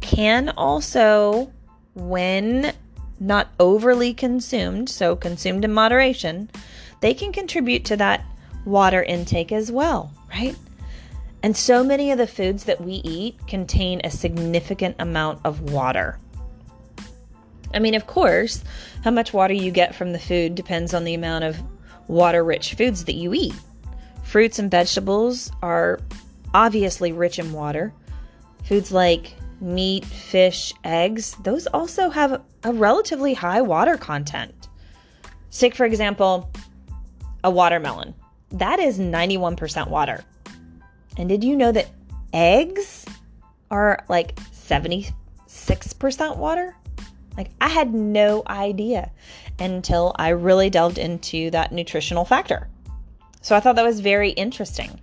can 0.00 0.50
also, 0.50 1.50
when 1.94 2.74
not 3.20 3.48
overly 3.60 4.12
consumed, 4.14 4.88
so 4.88 5.16
consumed 5.16 5.64
in 5.64 5.72
moderation, 5.72 6.50
they 7.00 7.14
can 7.14 7.32
contribute 7.32 7.84
to 7.86 7.96
that 7.96 8.24
water 8.64 9.02
intake 9.02 9.52
as 9.52 9.70
well, 9.70 10.12
right? 10.30 10.56
And 11.42 11.56
so 11.56 11.84
many 11.84 12.10
of 12.10 12.18
the 12.18 12.26
foods 12.26 12.64
that 12.64 12.80
we 12.80 12.94
eat 13.04 13.38
contain 13.46 14.00
a 14.02 14.10
significant 14.10 14.96
amount 14.98 15.40
of 15.44 15.60
water. 15.60 16.18
I 17.74 17.80
mean, 17.80 17.94
of 17.94 18.06
course, 18.06 18.64
how 19.02 19.10
much 19.10 19.34
water 19.34 19.52
you 19.52 19.70
get 19.70 19.94
from 19.94 20.12
the 20.12 20.18
food 20.18 20.54
depends 20.54 20.94
on 20.94 21.04
the 21.04 21.14
amount 21.14 21.44
of 21.44 21.60
water 22.08 22.44
rich 22.44 22.74
foods 22.74 23.04
that 23.04 23.16
you 23.16 23.34
eat. 23.34 23.54
Fruits 24.22 24.58
and 24.58 24.70
vegetables 24.70 25.50
are 25.62 26.00
obviously 26.54 27.12
rich 27.12 27.38
in 27.38 27.52
water. 27.52 27.92
Foods 28.64 28.90
like 28.90 29.34
meat, 29.64 30.04
fish, 30.04 30.72
eggs, 30.84 31.36
those 31.42 31.66
also 31.68 32.10
have 32.10 32.42
a 32.62 32.72
relatively 32.72 33.34
high 33.34 33.62
water 33.62 33.96
content. 33.96 34.68
Take, 35.50 35.74
for 35.74 35.86
example, 35.86 36.50
a 37.42 37.50
watermelon. 37.50 38.14
That 38.50 38.78
is 38.78 38.98
91% 38.98 39.88
water. 39.88 40.22
And 41.16 41.28
did 41.28 41.42
you 41.42 41.56
know 41.56 41.72
that 41.72 41.88
eggs 42.32 43.06
are 43.70 44.04
like 44.08 44.36
76% 44.36 46.36
water? 46.36 46.76
Like, 47.36 47.50
I 47.60 47.68
had 47.68 47.94
no 47.94 48.42
idea 48.46 49.10
until 49.58 50.14
I 50.16 50.30
really 50.30 50.70
delved 50.70 50.98
into 50.98 51.50
that 51.50 51.72
nutritional 51.72 52.24
factor. 52.24 52.68
So 53.40 53.56
I 53.56 53.60
thought 53.60 53.76
that 53.76 53.84
was 53.84 54.00
very 54.00 54.30
interesting. 54.30 55.00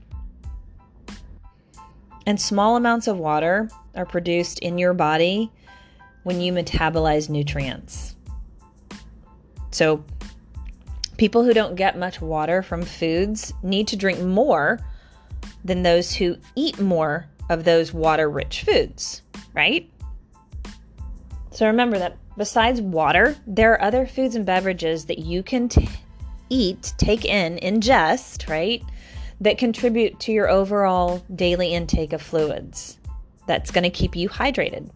And 2.26 2.40
small 2.40 2.76
amounts 2.76 3.08
of 3.08 3.18
water 3.18 3.70
are 3.96 4.06
produced 4.06 4.60
in 4.60 4.78
your 4.78 4.94
body 4.94 5.52
when 6.24 6.40
you 6.40 6.54
metabolize 6.54 7.30
nutrients. 7.30 8.16
So, 9.72 10.04
people 11.18 11.44
who 11.44 11.54
don't 11.54 11.76
get 11.76 11.98
much 11.98 12.22
water 12.22 12.62
from 12.62 12.84
foods 12.84 13.54
need 13.64 13.88
to 13.88 13.96
drink 13.96 14.20
more 14.20 14.80
than 15.64 15.84
those 15.84 16.14
who 16.14 16.38
eat 16.56 16.80
more 16.80 17.28
of 17.50 17.64
those 17.64 17.94
water 17.94 18.30
rich 18.30 18.64
foods, 18.64 19.22
right? 19.54 19.90
So, 21.52 21.66
remember 21.68 21.98
that 22.00 22.18
besides 22.38 22.82
water, 22.82 23.36
there 23.48 23.74
are 23.74 23.82
other 23.82 24.06
foods 24.06 24.36
and 24.36 24.46
beverages 24.46 25.06
that 25.06 25.20
you 25.20 25.42
can 25.44 25.70
t- 25.70 25.90
eat, 26.50 26.94
take 26.98 27.26
in, 27.26 27.58
ingest, 27.58 28.50
right? 28.50 28.84
That 29.42 29.58
contribute 29.58 30.20
to 30.22 30.32
your 30.32 30.50
overall 30.50 31.24
daily 31.36 31.74
intake 31.74 32.14
of 32.14 32.22
fluids. 32.22 32.98
That's 33.48 33.72
going 33.72 33.84
to 33.84 33.90
keep 33.90 34.16
you 34.16 34.30
hydrated. 34.30 34.90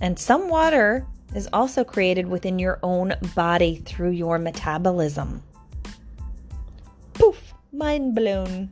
And 0.00 0.18
some 0.18 0.48
water 0.48 1.06
is 1.34 1.48
also 1.52 1.84
created 1.84 2.26
within 2.26 2.58
your 2.58 2.78
own 2.82 3.14
body 3.34 3.82
through 3.84 4.10
your 4.10 4.38
metabolism. 4.38 5.42
Poof, 7.14 7.52
mind 7.72 8.14
blown. 8.14 8.70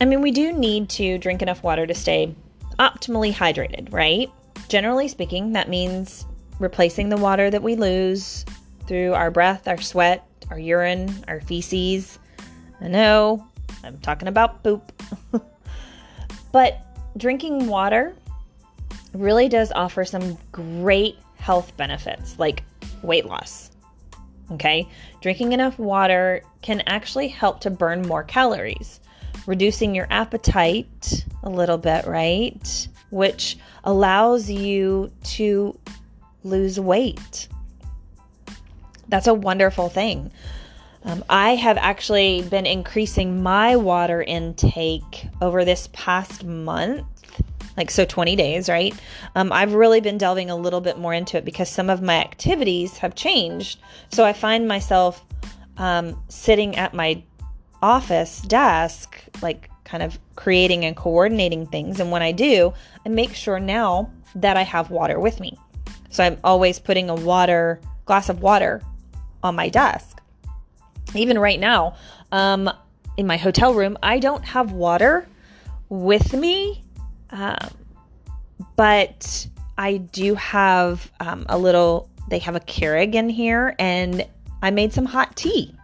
I 0.00 0.04
mean, 0.04 0.20
we 0.20 0.30
do 0.30 0.52
need 0.52 0.88
to 0.90 1.16
drink 1.18 1.42
enough 1.42 1.62
water 1.62 1.86
to 1.86 1.94
stay 1.94 2.34
optimally 2.78 3.32
hydrated, 3.32 3.92
right? 3.92 4.30
Generally 4.68 5.08
speaking, 5.08 5.52
that 5.52 5.68
means 5.68 6.26
replacing 6.58 7.08
the 7.08 7.16
water 7.16 7.50
that 7.50 7.62
we 7.62 7.76
lose 7.76 8.44
through 8.86 9.14
our 9.14 9.30
breath, 9.30 9.68
our 9.68 9.80
sweat, 9.80 10.26
our 10.50 10.58
urine, 10.58 11.24
our 11.28 11.40
feces. 11.40 12.18
I 12.82 12.88
know, 12.88 13.46
I'm 13.84 13.98
talking 13.98 14.28
about 14.28 14.62
poop. 14.62 14.92
but 16.52 16.84
drinking 17.16 17.66
water 17.66 18.14
really 19.14 19.48
does 19.48 19.70
offer 19.72 20.04
some 20.04 20.36
great 20.50 21.18
health 21.36 21.76
benefits 21.76 22.38
like 22.38 22.64
weight 23.02 23.26
loss, 23.26 23.72
Okay, 24.52 24.86
drinking 25.22 25.52
enough 25.52 25.78
water 25.78 26.42
can 26.60 26.82
actually 26.86 27.28
help 27.28 27.60
to 27.60 27.70
burn 27.70 28.02
more 28.02 28.22
calories, 28.22 29.00
reducing 29.46 29.94
your 29.94 30.06
appetite 30.10 31.24
a 31.42 31.48
little 31.48 31.78
bit, 31.78 32.06
right? 32.06 32.88
Which 33.10 33.56
allows 33.84 34.50
you 34.50 35.10
to 35.24 35.78
lose 36.44 36.78
weight. 36.78 37.48
That's 39.08 39.26
a 39.26 39.34
wonderful 39.34 39.88
thing. 39.88 40.30
Um, 41.04 41.24
I 41.28 41.56
have 41.56 41.76
actually 41.78 42.42
been 42.42 42.66
increasing 42.66 43.42
my 43.42 43.76
water 43.76 44.22
intake 44.22 45.26
over 45.40 45.64
this 45.64 45.88
past 45.92 46.44
month 46.44 47.06
like 47.76 47.90
so 47.90 48.04
20 48.04 48.36
days 48.36 48.68
right? 48.68 48.94
Um, 49.34 49.52
i've 49.52 49.74
really 49.74 50.00
been 50.00 50.18
delving 50.18 50.50
a 50.50 50.56
little 50.56 50.80
bit 50.80 50.98
more 50.98 51.14
into 51.14 51.38
it 51.38 51.44
because 51.44 51.68
some 51.68 51.90
of 51.90 52.02
my 52.02 52.16
activities 52.16 52.98
have 52.98 53.14
changed. 53.14 53.80
So 54.10 54.24
i 54.24 54.32
find 54.32 54.68
myself 54.68 55.24
um, 55.78 56.22
sitting 56.28 56.76
at 56.76 56.94
my 56.94 57.22
office 57.82 58.42
desk 58.42 59.18
like 59.40 59.70
kind 59.84 60.02
of 60.02 60.18
creating 60.36 60.84
and 60.84 60.96
coordinating 60.96 61.66
things. 61.66 61.98
And 61.98 62.10
when 62.10 62.22
i 62.22 62.32
do 62.32 62.72
i 63.04 63.08
make 63.08 63.34
sure 63.34 63.58
now 63.58 64.10
that 64.34 64.56
i 64.56 64.62
have 64.62 64.90
water 64.90 65.18
with 65.18 65.40
me. 65.40 65.58
So 66.10 66.22
i'm 66.22 66.38
always 66.44 66.78
putting 66.78 67.10
a 67.10 67.14
water 67.14 67.80
glass 68.04 68.28
of 68.28 68.42
water 68.42 68.82
on 69.42 69.56
my 69.56 69.68
desk 69.68 70.21
even 71.14 71.38
right 71.38 71.60
now 71.60 71.94
um, 72.32 72.70
in 73.16 73.26
my 73.26 73.36
hotel 73.36 73.74
room 73.74 73.96
i 74.02 74.18
don't 74.18 74.44
have 74.44 74.72
water 74.72 75.26
with 75.88 76.32
me 76.32 76.82
um, 77.30 77.70
but 78.76 79.46
I 79.76 79.96
do 79.96 80.34
have 80.34 81.10
um, 81.20 81.46
a 81.48 81.58
little, 81.58 82.08
they 82.28 82.38
have 82.40 82.54
a 82.54 82.60
Keurig 82.60 83.14
in 83.14 83.28
here, 83.28 83.74
and 83.78 84.26
I 84.62 84.70
made 84.70 84.92
some 84.92 85.06
hot 85.06 85.34
tea. 85.36 85.74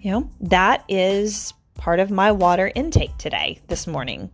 You 0.00 0.12
know, 0.12 0.30
that 0.40 0.84
is 0.88 1.52
part 1.76 2.00
of 2.00 2.10
my 2.10 2.32
water 2.32 2.70
intake 2.74 3.16
today, 3.18 3.60
this 3.66 3.86
morning. 3.86 4.30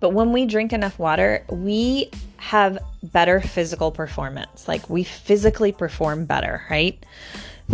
But 0.00 0.10
when 0.10 0.32
we 0.32 0.46
drink 0.46 0.72
enough 0.72 0.98
water, 0.98 1.44
we 1.50 2.10
have 2.38 2.78
better 3.02 3.40
physical 3.40 3.90
performance. 3.90 4.66
Like 4.66 4.88
we 4.88 5.04
physically 5.04 5.72
perform 5.72 6.24
better, 6.24 6.62
right? 6.70 7.04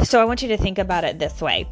So 0.03 0.21
I 0.21 0.25
want 0.25 0.43
you 0.43 0.49
to 0.49 0.57
think 0.57 0.79
about 0.79 1.05
it 1.05 1.19
this 1.19 1.41
way 1.41 1.69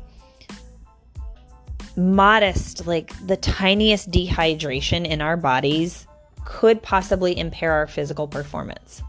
modest, 1.97 2.87
like 2.87 3.15
the 3.27 3.37
tiniest 3.37 4.11
dehydration 4.11 5.07
in 5.07 5.21
our 5.21 5.37
bodies 5.37 6.07
could 6.45 6.83
possibly 6.83 7.39
impair 7.39 7.73
our 7.73 7.87
physical 7.87 8.27
performance. 8.27 9.03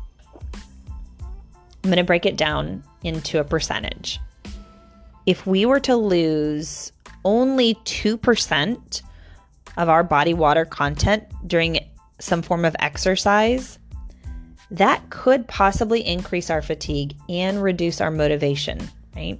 I'm 0.54 1.90
going 1.90 1.98
to 1.98 2.04
break 2.04 2.26
it 2.26 2.38
down 2.38 2.84
into 3.04 3.40
a 3.40 3.44
percentage. 3.44 4.20
If 5.26 5.46
we 5.48 5.66
were 5.66 5.80
to 5.82 5.96
lose 5.96 6.92
only 7.26 7.76
2% 7.76 9.02
of 9.78 9.90
our 9.90 10.04
body 10.04 10.34
water 10.34 10.66
content 10.66 11.24
during 11.48 11.80
some 12.24 12.42
form 12.42 12.66
of 12.66 12.76
exercise, 12.80 13.80
that 14.72 15.10
could 15.10 15.48
possibly 15.48 16.06
increase 16.06 16.50
our 16.50 16.62
fatigue 16.62 17.16
and 17.30 17.62
reduce 17.62 18.02
our 18.02 18.10
motivation, 18.10 18.80
right? 19.16 19.40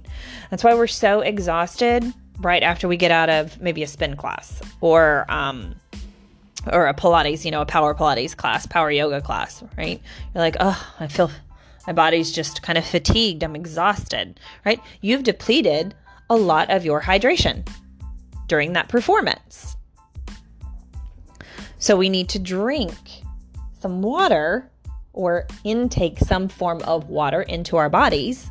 That's 0.50 0.62
why 0.62 0.74
we're 0.74 0.86
so 0.86 1.20
exhausted 1.20 2.04
right 2.40 2.62
after 2.62 2.86
we 2.86 2.96
get 2.96 3.10
out 3.10 3.30
of 3.30 3.60
maybe 3.60 3.82
a 3.82 3.86
spin 3.86 4.16
class 4.16 4.60
or 4.80 5.24
um, 5.28 5.74
or 6.72 6.86
a 6.86 6.94
Pilates, 6.94 7.44
you 7.44 7.50
know, 7.50 7.60
a 7.60 7.66
power 7.66 7.94
Pilates 7.94 8.36
class, 8.36 8.66
power 8.66 8.90
yoga 8.90 9.20
class, 9.20 9.62
right? 9.76 10.00
You're 10.34 10.42
like, 10.42 10.56
oh, 10.60 10.94
I 11.00 11.08
feel 11.08 11.30
my 11.86 11.92
body's 11.92 12.32
just 12.32 12.62
kind 12.62 12.78
of 12.78 12.84
fatigued. 12.84 13.42
I'm 13.42 13.56
exhausted, 13.56 14.40
right? 14.64 14.80
You've 15.00 15.24
depleted 15.24 15.94
a 16.30 16.36
lot 16.36 16.70
of 16.70 16.84
your 16.84 17.00
hydration 17.00 17.68
during 18.46 18.72
that 18.74 18.88
performance. 18.88 19.73
So 21.84 21.96
we 21.96 22.08
need 22.08 22.30
to 22.30 22.38
drink 22.38 22.96
some 23.78 24.00
water 24.00 24.70
or 25.12 25.46
intake 25.64 26.18
some 26.18 26.48
form 26.48 26.80
of 26.84 27.10
water 27.10 27.42
into 27.42 27.76
our 27.76 27.90
bodies 27.90 28.50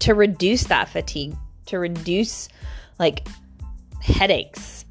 to 0.00 0.14
reduce 0.14 0.64
that 0.64 0.88
fatigue 0.88 1.36
to 1.66 1.78
reduce 1.78 2.48
like 2.98 3.28
headaches. 4.00 4.86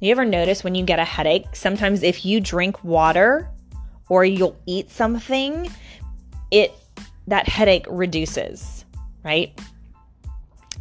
You 0.00 0.10
ever 0.10 0.26
notice 0.26 0.62
when 0.62 0.74
you 0.74 0.84
get 0.84 0.98
a 0.98 1.06
headache, 1.06 1.46
sometimes 1.56 2.02
if 2.02 2.26
you 2.26 2.38
drink 2.42 2.84
water 2.84 3.48
or 4.10 4.26
you'll 4.26 4.60
eat 4.66 4.90
something, 4.90 5.70
it 6.50 6.74
that 7.28 7.48
headache 7.48 7.86
reduces, 7.88 8.84
right? 9.24 9.58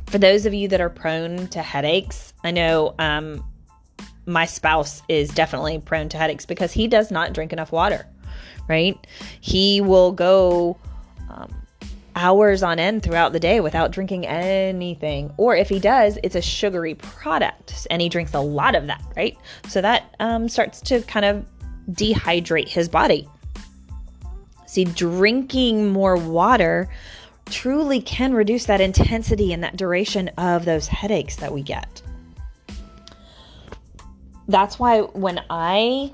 For 0.08 0.18
those 0.18 0.46
of 0.46 0.54
you 0.54 0.68
that 0.68 0.82
are 0.82 0.90
prone 0.90 1.48
to 1.48 1.62
headaches, 1.62 2.34
I 2.44 2.52
know 2.52 2.94
um, 3.00 3.42
my 4.26 4.46
spouse 4.46 5.02
is 5.08 5.30
definitely 5.30 5.80
prone 5.80 6.10
to 6.10 6.18
headaches 6.18 6.46
because 6.46 6.72
he 6.72 6.88
does 6.88 7.12
not 7.12 7.34
drink 7.34 7.54
enough 7.54 7.72
water, 7.72 8.08
right? 8.68 9.06
He 9.42 9.82
will 9.82 10.12
go 10.12 10.78
um, 11.30 11.54
hours 12.16 12.64
on 12.64 12.80
end 12.80 13.04
throughout 13.04 13.34
the 13.34 13.40
day 13.40 13.60
without 13.60 13.92
drinking 13.92 14.26
anything. 14.26 15.32
Or 15.38 15.56
if 15.56 15.70
he 15.70 15.80
does, 15.80 16.18
it's 16.24 16.36
a 16.36 16.42
sugary 16.42 16.96
product 16.96 17.88
and 17.90 18.02
he 18.02 18.10
drinks 18.10 18.34
a 18.34 18.40
lot 18.40 18.76
of 18.76 18.88
that, 18.88 19.04
right? 19.16 19.38
So 19.68 19.82
that 19.82 20.16
um, 20.20 20.50
starts 20.50 20.82
to 20.82 21.02
kind 21.02 21.26
of 21.26 21.46
dehydrate 21.92 22.68
his 22.68 22.90
body. 22.90 23.28
See, 24.66 24.86
drinking 24.86 25.90
more 25.90 26.18
water 26.18 26.90
truly 27.46 28.02
can 28.02 28.34
reduce 28.34 28.66
that 28.66 28.82
intensity 28.82 29.54
and 29.54 29.64
that 29.64 29.78
duration 29.78 30.30
of 30.38 30.66
those 30.66 30.88
headaches 30.88 31.36
that 31.38 31.54
we 31.54 31.62
get. 31.62 32.02
That's 34.48 34.78
why 34.78 35.02
when 35.02 35.42
I 35.50 36.14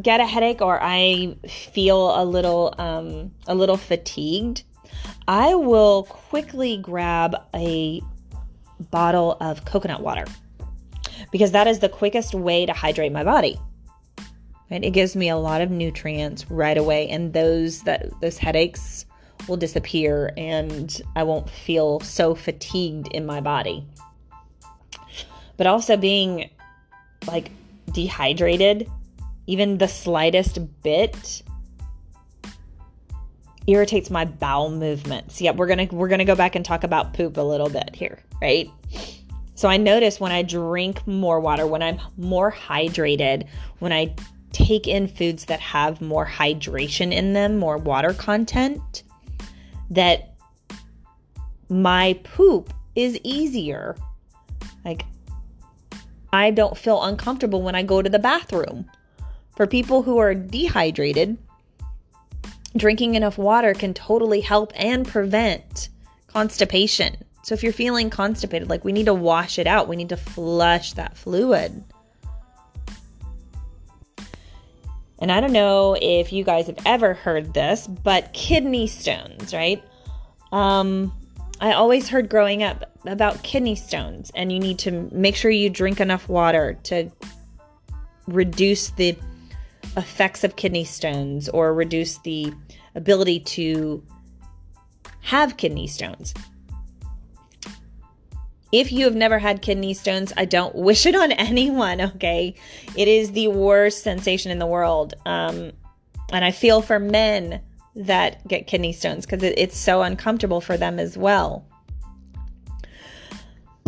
get 0.00 0.20
a 0.20 0.26
headache 0.26 0.60
or 0.60 0.78
I 0.82 1.36
feel 1.48 2.20
a 2.20 2.24
little 2.24 2.74
um, 2.78 3.32
a 3.46 3.54
little 3.54 3.76
fatigued, 3.76 4.62
I 5.26 5.54
will 5.54 6.04
quickly 6.04 6.76
grab 6.78 7.36
a 7.54 8.00
bottle 8.90 9.36
of 9.40 9.64
coconut 9.64 10.02
water 10.02 10.24
because 11.30 11.52
that 11.52 11.66
is 11.66 11.80
the 11.80 11.88
quickest 11.88 12.34
way 12.34 12.66
to 12.66 12.72
hydrate 12.72 13.12
my 13.12 13.24
body. 13.24 13.58
Right? 14.70 14.84
It 14.84 14.90
gives 14.90 15.16
me 15.16 15.28
a 15.28 15.36
lot 15.36 15.60
of 15.60 15.70
nutrients 15.70 16.50
right 16.50 16.76
away 16.76 17.08
and 17.08 17.32
those 17.32 17.82
that 17.82 18.08
those 18.20 18.38
headaches 18.38 19.06
will 19.46 19.56
disappear 19.56 20.32
and 20.36 21.00
I 21.16 21.22
won't 21.22 21.48
feel 21.48 22.00
so 22.00 22.34
fatigued 22.34 23.08
in 23.08 23.24
my 23.24 23.40
body. 23.40 23.86
But 25.56 25.66
also 25.66 25.96
being 25.96 26.50
like 27.26 27.50
dehydrated, 27.92 28.90
even 29.46 29.78
the 29.78 29.88
slightest 29.88 30.58
bit 30.82 31.42
irritates 33.66 34.10
my 34.10 34.24
bowel 34.24 34.70
movements. 34.70 35.40
Yeah, 35.40 35.52
we're 35.52 35.68
to 35.88 35.94
we're 35.94 36.08
to 36.18 36.24
go 36.24 36.34
back 36.34 36.54
and 36.54 36.64
talk 36.64 36.84
about 36.84 37.14
poop 37.14 37.36
a 37.36 37.42
little 37.42 37.68
bit 37.68 37.94
here, 37.94 38.22
right? 38.40 38.70
So 39.54 39.68
I 39.68 39.76
notice 39.76 40.20
when 40.20 40.32
I 40.32 40.42
drink 40.42 41.06
more 41.06 41.40
water, 41.40 41.66
when 41.66 41.82
I'm 41.82 42.00
more 42.16 42.52
hydrated, 42.52 43.46
when 43.80 43.92
I 43.92 44.14
take 44.52 44.86
in 44.86 45.08
foods 45.08 45.46
that 45.46 45.60
have 45.60 46.00
more 46.00 46.26
hydration 46.26 47.12
in 47.12 47.32
them, 47.32 47.58
more 47.58 47.76
water 47.76 48.14
content, 48.14 49.02
that 49.90 50.34
my 51.68 52.18
poop 52.22 52.72
is 52.94 53.18
easier. 53.24 53.96
Like 54.84 55.04
I 56.32 56.50
don't 56.50 56.76
feel 56.76 57.02
uncomfortable 57.02 57.62
when 57.62 57.74
I 57.74 57.82
go 57.82 58.02
to 58.02 58.10
the 58.10 58.18
bathroom. 58.18 58.90
For 59.56 59.66
people 59.66 60.02
who 60.02 60.18
are 60.18 60.34
dehydrated, 60.34 61.38
drinking 62.76 63.14
enough 63.14 63.38
water 63.38 63.74
can 63.74 63.94
totally 63.94 64.40
help 64.40 64.72
and 64.76 65.06
prevent 65.06 65.88
constipation. 66.28 67.16
So 67.42 67.54
if 67.54 67.62
you're 67.62 67.72
feeling 67.72 68.10
constipated, 68.10 68.68
like 68.68 68.84
we 68.84 68.92
need 68.92 69.06
to 69.06 69.14
wash 69.14 69.58
it 69.58 69.66
out, 69.66 69.88
we 69.88 69.96
need 69.96 70.10
to 70.10 70.16
flush 70.16 70.92
that 70.92 71.16
fluid. 71.16 71.82
And 75.18 75.32
I 75.32 75.40
don't 75.40 75.52
know 75.52 75.96
if 76.00 76.32
you 76.32 76.44
guys 76.44 76.66
have 76.66 76.78
ever 76.86 77.14
heard 77.14 77.54
this, 77.54 77.86
but 77.86 78.32
kidney 78.32 78.86
stones, 78.86 79.52
right? 79.52 79.82
Um, 80.52 81.12
I 81.60 81.72
always 81.72 82.08
heard 82.08 82.28
growing 82.28 82.62
up 82.62 82.97
about 83.06 83.42
kidney 83.42 83.74
stones, 83.74 84.30
and 84.34 84.52
you 84.52 84.58
need 84.58 84.78
to 84.80 85.08
make 85.12 85.36
sure 85.36 85.50
you 85.50 85.70
drink 85.70 86.00
enough 86.00 86.28
water 86.28 86.78
to 86.84 87.10
reduce 88.26 88.90
the 88.90 89.16
effects 89.96 90.44
of 90.44 90.56
kidney 90.56 90.84
stones 90.84 91.48
or 91.48 91.72
reduce 91.72 92.18
the 92.18 92.52
ability 92.94 93.40
to 93.40 94.02
have 95.20 95.56
kidney 95.56 95.86
stones. 95.86 96.34
If 98.70 98.92
you 98.92 99.06
have 99.06 99.14
never 99.14 99.38
had 99.38 99.62
kidney 99.62 99.94
stones, 99.94 100.32
I 100.36 100.44
don't 100.44 100.74
wish 100.88 101.06
it 101.06 101.14
on 101.14 101.32
anyone, 101.32 102.00
okay? 102.00 102.54
It 102.96 103.08
is 103.08 103.32
the 103.32 103.48
worst 103.48 104.02
sensation 104.02 104.50
in 104.50 104.58
the 104.58 104.66
world. 104.66 105.14
Um, 105.24 105.72
and 106.32 106.44
I 106.44 106.50
feel 106.50 106.82
for 106.82 106.98
men 106.98 107.60
that 107.96 108.46
get 108.46 108.66
kidney 108.66 108.92
stones 108.92 109.24
because 109.24 109.42
it, 109.42 109.54
it's 109.56 109.76
so 109.76 110.02
uncomfortable 110.02 110.60
for 110.60 110.76
them 110.76 110.98
as 110.98 111.16
well. 111.16 111.64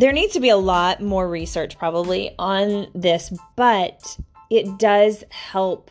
There 0.01 0.13
needs 0.13 0.33
to 0.33 0.41
be 0.41 0.49
a 0.49 0.57
lot 0.57 1.03
more 1.03 1.29
research 1.29 1.77
probably 1.77 2.35
on 2.39 2.87
this, 2.95 3.31
but 3.55 4.19
it 4.49 4.79
does 4.79 5.23
help 5.29 5.91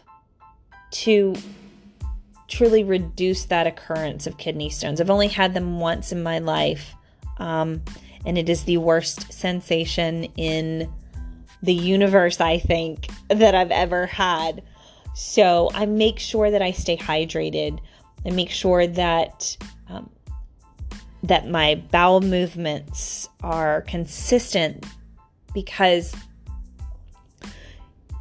to 0.92 1.36
truly 2.48 2.84
reduce 2.84 3.46
that 3.46 3.68
occurrence 3.68 4.26
of 4.26 4.40
kidney 4.40 4.72
stones. 4.72 5.00
I've 5.00 5.12
only 5.12 5.28
had 5.28 5.54
them 5.54 5.80
once 5.80 6.12
in 6.12 6.24
my 6.24 6.40
life, 6.40 6.96
um, 7.38 7.84
and 8.26 8.36
it 8.36 8.50
is 8.50 8.64
the 8.64 8.78
worst 8.78 9.32
sensation 9.32 10.24
in 10.38 10.92
the 11.62 11.76
universe, 11.76 12.42
I 12.42 12.58
think, 12.58 13.10
that 13.28 13.54
I've 13.54 13.70
ever 13.70 14.08
had. 14.08 14.64
So 15.14 15.70
I 15.76 15.86
make 15.86 16.18
sure 16.18 16.50
that 16.50 16.64
I 16.64 16.72
stay 16.72 16.98
hydrated. 16.98 17.78
I 18.26 18.32
make 18.32 18.50
sure 18.50 18.88
that 18.88 19.56
that 21.24 21.50
my 21.50 21.76
bowel 21.92 22.22
movements 22.22 23.28
are 23.44 23.82
consistent 23.82 24.86
because 25.54 26.16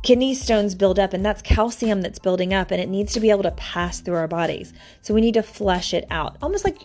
kidney 0.03 0.35
stones 0.35 0.75
build 0.75 0.99
up 0.99 1.13
and 1.13 1.25
that's 1.25 1.43
calcium 1.43 2.03
that's 2.03 2.19
building 2.19 2.55
up 2.55 2.71
and 2.71 2.81
it 2.81 2.89
needs 2.89 3.13
to 3.13 3.21
be 3.21 3.31
able 3.31 3.43
to 3.43 3.51
pass 3.53 4.01
through 4.01 4.17
our 4.17 4.29
bodies. 4.29 4.73
So 5.03 5.15
we 5.15 5.21
need 5.21 5.35
to 5.35 5.43
flush 5.43 5.93
it 5.95 6.07
out. 6.11 6.37
Almost 6.43 6.65
like 6.65 6.79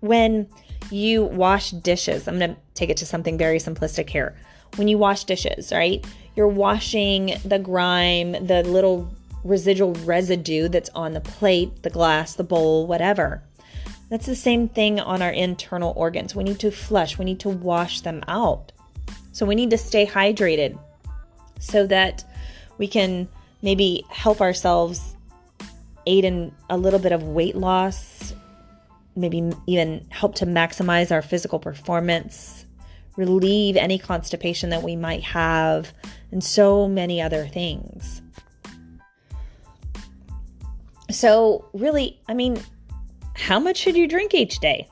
when 0.00 0.48
you 0.90 1.24
wash 1.24 1.70
dishes. 1.70 2.28
I'm 2.28 2.38
going 2.38 2.54
to 2.54 2.60
take 2.74 2.90
it 2.90 2.96
to 2.98 3.06
something 3.06 3.38
very 3.38 3.58
simplistic 3.58 4.08
here. 4.08 4.36
When 4.76 4.88
you 4.88 4.98
wash 4.98 5.24
dishes, 5.24 5.72
right? 5.72 6.04
You're 6.36 6.48
washing 6.48 7.36
the 7.44 7.58
grime, 7.58 8.32
the 8.32 8.62
little 8.64 9.08
residual 9.44 9.94
residue 10.04 10.68
that's 10.68 10.90
on 10.90 11.12
the 11.12 11.20
plate, 11.20 11.82
the 11.82 11.90
glass, 11.90 12.34
the 12.34 12.44
bowl, 12.44 12.86
whatever. 12.86 13.42
That's 14.10 14.26
the 14.26 14.36
same 14.36 14.68
thing 14.68 15.00
on 15.00 15.22
our 15.22 15.30
internal 15.30 15.92
organs. 15.96 16.34
We 16.34 16.44
need 16.44 16.60
to 16.60 16.70
flush, 16.70 17.18
we 17.18 17.24
need 17.24 17.40
to 17.40 17.48
wash 17.48 18.02
them 18.02 18.22
out. 18.28 18.72
So 19.32 19.46
we 19.46 19.54
need 19.54 19.70
to 19.70 19.78
stay 19.78 20.06
hydrated 20.06 20.78
so 21.58 21.86
that 21.86 22.24
we 22.78 22.86
can 22.86 23.28
maybe 23.62 24.04
help 24.10 24.40
ourselves 24.40 25.16
aid 26.06 26.24
in 26.24 26.52
a 26.68 26.76
little 26.76 26.98
bit 26.98 27.12
of 27.12 27.22
weight 27.22 27.56
loss, 27.56 28.34
maybe 29.16 29.50
even 29.66 30.06
help 30.10 30.34
to 30.36 30.46
maximize 30.46 31.10
our 31.10 31.22
physical 31.22 31.58
performance, 31.58 32.66
relieve 33.16 33.76
any 33.76 33.98
constipation 33.98 34.70
that 34.70 34.82
we 34.82 34.96
might 34.96 35.22
have, 35.22 35.92
and 36.30 36.44
so 36.44 36.86
many 36.86 37.22
other 37.22 37.46
things. 37.46 38.20
So, 41.10 41.68
really, 41.72 42.20
I 42.28 42.34
mean, 42.34 42.60
how 43.34 43.58
much 43.58 43.76
should 43.76 43.96
you 43.96 44.08
drink 44.08 44.34
each 44.34 44.58
day? 44.60 44.88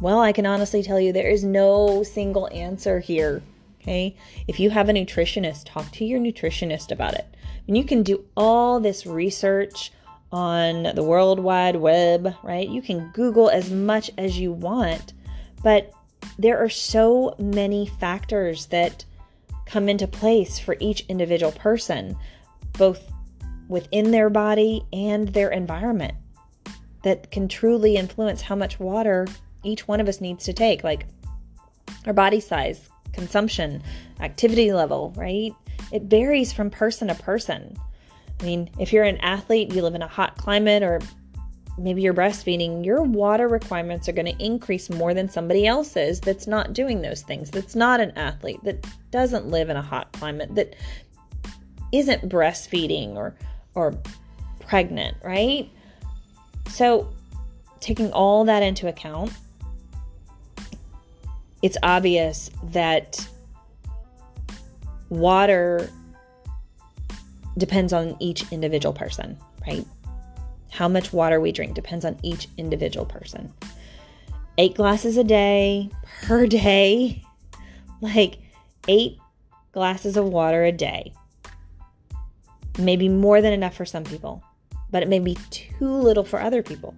Well, 0.00 0.20
I 0.20 0.32
can 0.32 0.46
honestly 0.46 0.82
tell 0.82 0.98
you 0.98 1.12
there 1.12 1.30
is 1.30 1.44
no 1.44 2.02
single 2.02 2.48
answer 2.52 3.00
here. 3.00 3.42
Okay. 3.80 4.16
If 4.48 4.58
you 4.58 4.70
have 4.70 4.88
a 4.88 4.92
nutritionist, 4.92 5.66
talk 5.66 5.90
to 5.92 6.04
your 6.04 6.18
nutritionist 6.18 6.90
about 6.90 7.14
it. 7.14 7.26
And 7.68 7.76
you 7.76 7.84
can 7.84 8.02
do 8.02 8.24
all 8.36 8.80
this 8.80 9.06
research 9.06 9.92
on 10.32 10.94
the 10.94 11.02
World 11.02 11.38
Wide 11.38 11.76
Web, 11.76 12.34
right? 12.42 12.68
You 12.68 12.82
can 12.82 13.10
Google 13.12 13.50
as 13.50 13.70
much 13.70 14.10
as 14.18 14.38
you 14.38 14.52
want, 14.52 15.12
but 15.62 15.92
there 16.38 16.58
are 16.58 16.68
so 16.68 17.34
many 17.38 17.86
factors 17.86 18.66
that 18.66 19.04
come 19.66 19.88
into 19.88 20.06
place 20.06 20.58
for 20.58 20.76
each 20.80 21.04
individual 21.08 21.52
person, 21.52 22.16
both 22.72 23.12
within 23.68 24.10
their 24.10 24.30
body 24.30 24.84
and 24.92 25.28
their 25.28 25.50
environment, 25.50 26.14
that 27.04 27.30
can 27.30 27.48
truly 27.48 27.96
influence 27.96 28.42
how 28.42 28.56
much 28.56 28.80
water 28.80 29.26
each 29.62 29.86
one 29.86 30.00
of 30.00 30.08
us 30.08 30.20
needs 30.20 30.44
to 30.44 30.52
take, 30.52 30.82
like 30.82 31.06
our 32.06 32.12
body 32.12 32.40
size, 32.40 32.88
consumption, 33.12 33.82
activity 34.20 34.72
level, 34.72 35.12
right? 35.16 35.52
It 35.92 36.04
varies 36.04 36.52
from 36.52 36.70
person 36.70 37.08
to 37.08 37.14
person. 37.14 37.76
I 38.40 38.44
mean, 38.44 38.68
if 38.78 38.92
you're 38.92 39.04
an 39.04 39.18
athlete, 39.18 39.72
you 39.72 39.82
live 39.82 39.94
in 39.94 40.02
a 40.02 40.08
hot 40.08 40.36
climate, 40.36 40.82
or 40.82 41.00
maybe 41.78 42.02
you're 42.02 42.14
breastfeeding, 42.14 42.84
your 42.84 43.02
water 43.02 43.48
requirements 43.48 44.08
are 44.08 44.12
going 44.12 44.26
to 44.26 44.44
increase 44.44 44.90
more 44.90 45.14
than 45.14 45.28
somebody 45.28 45.66
else's 45.66 46.20
that's 46.20 46.46
not 46.46 46.72
doing 46.72 47.02
those 47.02 47.22
things, 47.22 47.50
that's 47.50 47.74
not 47.74 48.00
an 48.00 48.10
athlete, 48.12 48.60
that 48.64 48.86
doesn't 49.10 49.48
live 49.48 49.70
in 49.70 49.76
a 49.76 49.82
hot 49.82 50.12
climate, 50.12 50.54
that 50.54 50.74
isn't 51.92 52.28
breastfeeding 52.28 53.14
or 53.14 53.34
or 53.74 53.94
pregnant, 54.60 55.16
right? 55.22 55.68
So, 56.68 57.12
taking 57.80 58.12
all 58.12 58.44
that 58.44 58.62
into 58.62 58.88
account, 58.88 59.32
it's 61.62 61.76
obvious 61.82 62.50
that 62.72 63.26
water 65.08 65.88
depends 67.56 67.92
on 67.92 68.16
each 68.20 68.50
individual 68.52 68.92
person, 68.92 69.38
right? 69.66 69.86
How 70.70 70.88
much 70.88 71.12
water 71.12 71.40
we 71.40 71.52
drink 71.52 71.74
depends 71.74 72.04
on 72.04 72.18
each 72.22 72.48
individual 72.58 73.06
person. 73.06 73.52
Eight 74.58 74.74
glasses 74.74 75.16
a 75.16 75.24
day 75.24 75.88
per 76.22 76.46
day, 76.48 77.22
like 78.00 78.38
eight 78.88 79.18
glasses 79.72 80.16
of 80.16 80.26
water 80.26 80.64
a 80.64 80.72
day. 80.72 81.12
Maybe 82.78 83.08
more 83.08 83.40
than 83.40 83.52
enough 83.52 83.74
for 83.74 83.84
some 83.84 84.04
people, 84.04 84.42
but 84.94 85.02
it 85.02 85.08
may 85.08 85.18
be 85.18 85.36
too 85.50 85.90
little 85.90 86.22
for 86.22 86.40
other 86.40 86.62
people. 86.62 86.94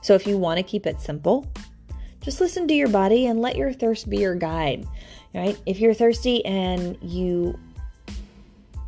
So 0.00 0.14
if 0.14 0.26
you 0.26 0.38
want 0.38 0.56
to 0.56 0.62
keep 0.62 0.86
it 0.86 1.02
simple, 1.02 1.46
just 2.22 2.40
listen 2.40 2.66
to 2.68 2.72
your 2.72 2.88
body 2.88 3.26
and 3.26 3.42
let 3.42 3.56
your 3.56 3.74
thirst 3.74 4.08
be 4.08 4.16
your 4.16 4.34
guide. 4.34 4.86
Right? 5.34 5.60
If 5.66 5.80
you're 5.80 5.92
thirsty 5.92 6.42
and 6.46 6.96
you 7.02 7.60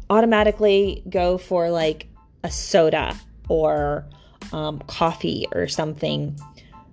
automatically 0.09 1.03
go 1.11 1.37
for 1.37 1.69
like 1.69 2.07
a 2.43 2.51
soda 2.51 3.15
or 3.51 4.07
um, 4.55 4.79
coffee 4.87 5.47
or 5.53 5.69
something, 5.69 6.35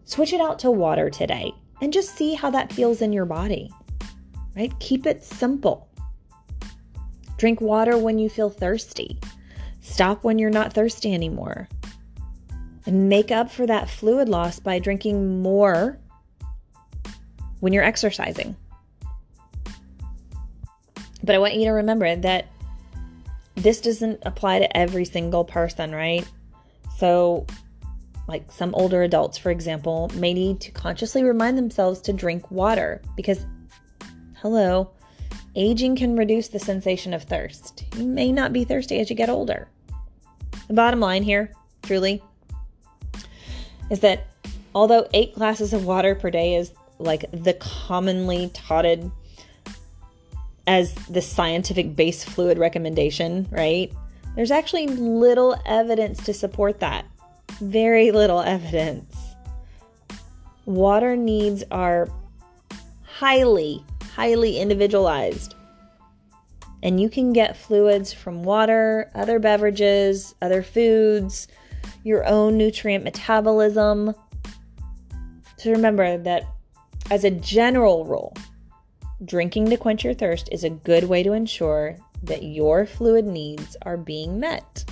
switch 0.03 0.33
it 0.33 0.41
out 0.41 0.59
to 0.59 0.71
water 0.71 1.09
today 1.09 1.53
and 1.81 1.93
just 1.93 2.17
see 2.17 2.33
how 2.33 2.49
that 2.49 2.73
feels 2.73 3.01
in 3.01 3.13
your 3.13 3.25
body. 3.25 3.71
Right? 4.57 4.77
Keep 4.81 5.05
it 5.05 5.23
simple. 5.23 5.87
Drink 7.37 7.61
water 7.61 7.97
when 7.97 8.19
you 8.19 8.27
feel 8.27 8.49
thirsty. 8.49 9.17
Stop 9.81 10.23
when 10.23 10.39
you're 10.39 10.49
not 10.49 10.73
thirsty 10.73 11.13
anymore. 11.13 11.67
And 12.85 13.09
make 13.09 13.31
up 13.31 13.51
for 13.51 13.67
that 13.67 13.89
fluid 13.89 14.29
loss 14.29 14.59
by 14.59 14.79
drinking 14.79 15.41
more 15.41 15.99
when 17.59 17.73
you're 17.73 17.83
exercising. 17.83 18.55
But 21.23 21.35
I 21.35 21.39
want 21.39 21.55
you 21.55 21.65
to 21.65 21.71
remember 21.71 22.15
that 22.15 22.47
this 23.55 23.81
doesn't 23.81 24.19
apply 24.23 24.59
to 24.59 24.77
every 24.77 25.05
single 25.05 25.45
person, 25.45 25.91
right? 25.91 26.27
So, 26.97 27.45
like 28.27 28.51
some 28.51 28.73
older 28.75 29.03
adults, 29.03 29.37
for 29.37 29.51
example, 29.51 30.09
may 30.15 30.33
need 30.33 30.61
to 30.61 30.71
consciously 30.71 31.23
remind 31.23 31.57
themselves 31.57 32.01
to 32.01 32.13
drink 32.13 32.49
water 32.49 33.01
because, 33.15 33.45
hello, 34.37 34.91
aging 35.55 35.95
can 35.95 36.15
reduce 36.15 36.47
the 36.47 36.59
sensation 36.59 37.13
of 37.13 37.23
thirst. 37.23 37.83
You 37.97 38.05
may 38.05 38.31
not 38.31 38.53
be 38.53 38.63
thirsty 38.63 38.99
as 38.99 39.09
you 39.09 39.15
get 39.15 39.29
older. 39.29 39.67
The 40.67 40.73
bottom 40.73 40.99
line 40.99 41.23
here, 41.23 41.51
truly, 41.83 42.23
is 43.89 43.99
that 43.99 44.27
although 44.73 45.07
eight 45.13 45.35
glasses 45.35 45.73
of 45.73 45.85
water 45.85 46.15
per 46.15 46.29
day 46.29 46.55
is 46.55 46.71
like 46.99 47.25
the 47.31 47.53
commonly 47.55 48.49
touted 48.53 49.11
as 50.67 50.93
the 51.09 51.21
scientific 51.21 51.95
base 51.95 52.23
fluid 52.23 52.57
recommendation, 52.57 53.47
right? 53.51 53.91
There's 54.35 54.51
actually 54.51 54.87
little 54.87 55.59
evidence 55.65 56.23
to 56.25 56.33
support 56.33 56.79
that. 56.79 57.05
Very 57.59 58.11
little 58.11 58.39
evidence. 58.39 59.13
Water 60.65 61.15
needs 61.17 61.63
are 61.71 62.07
highly, 63.03 63.83
highly 64.15 64.57
individualized. 64.57 65.55
And 66.83 66.99
you 66.99 67.09
can 67.09 67.31
get 67.31 67.57
fluids 67.57 68.11
from 68.11 68.43
water, 68.43 69.11
other 69.13 69.39
beverages, 69.39 70.33
other 70.41 70.63
foods, 70.63 71.47
your 72.03 72.25
own 72.25 72.57
nutrient 72.57 73.03
metabolism. 73.03 74.15
So 75.57 75.71
remember 75.71 76.17
that 76.17 76.43
as 77.11 77.23
a 77.23 77.31
general 77.31 78.05
rule, 78.05 78.35
drinking 79.25 79.69
to 79.69 79.77
quench 79.77 80.03
your 80.03 80.13
thirst 80.13 80.49
is 80.51 80.63
a 80.63 80.69
good 80.69 81.03
way 81.03 81.21
to 81.23 81.33
ensure 81.33 81.97
that 82.23 82.43
your 82.43 82.85
fluid 82.85 83.25
needs 83.25 83.77
are 83.83 83.97
being 83.97 84.39
met. 84.39 84.83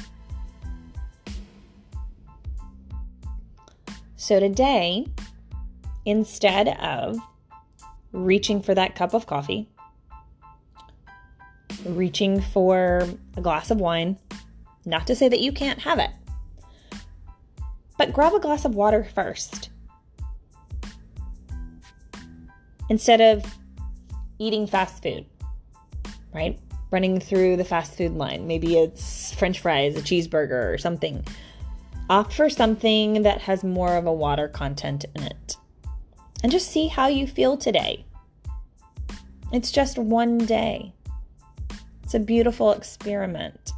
So 4.16 4.40
today, 4.40 5.08
instead 6.06 6.68
of 6.80 7.18
reaching 8.12 8.62
for 8.62 8.74
that 8.76 8.96
cup 8.96 9.14
of 9.14 9.28
coffee, 9.28 9.70
reaching 11.86 12.42
for 12.42 13.08
a 13.38 13.42
glass 13.42 13.72
of 13.72 13.80
wine, 13.80 14.18
not 14.86 15.08
to 15.08 15.16
say 15.16 15.30
that 15.30 15.40
you 15.40 15.52
can't 15.52 15.80
have 15.80 16.00
it, 16.00 16.12
But 17.98 18.14
grab 18.14 18.34
a 18.34 18.40
glass 18.40 18.64
of 18.64 18.76
water 18.76 19.04
first. 19.14 19.70
Instead 22.90 23.20
of 23.20 23.46
eating 24.40 24.66
fast 24.66 25.04
food, 25.04 25.26
right? 26.34 26.58
Running 26.92 27.20
through 27.20 27.58
the 27.58 27.66
fast 27.66 27.96
food 27.96 28.14
line. 28.14 28.48
Maybe 28.48 28.78
it's 28.78 29.34
french 29.34 29.60
fries, 29.60 29.98
a 29.98 30.02
cheeseburger, 30.02 30.74
or 30.74 30.78
something. 30.78 31.26
Opt 32.10 32.34
for 32.34 32.50
something 32.50 33.22
that 33.24 33.42
has 33.42 33.64
more 33.64 33.96
of 33.96 34.08
a 34.08 34.14
water 34.14 34.48
content 34.48 35.06
in 35.14 35.24
it. 35.24 35.58
And 36.44 36.52
just 36.52 36.72
see 36.72 36.88
how 36.88 37.08
you 37.08 37.28
feel 37.28 37.58
today. 37.58 38.06
It's 39.52 39.72
just 39.72 39.98
one 39.98 40.38
day. 40.38 40.94
It's 42.04 42.14
a 42.14 42.20
beautiful 42.20 42.72
experiment. 42.72 43.72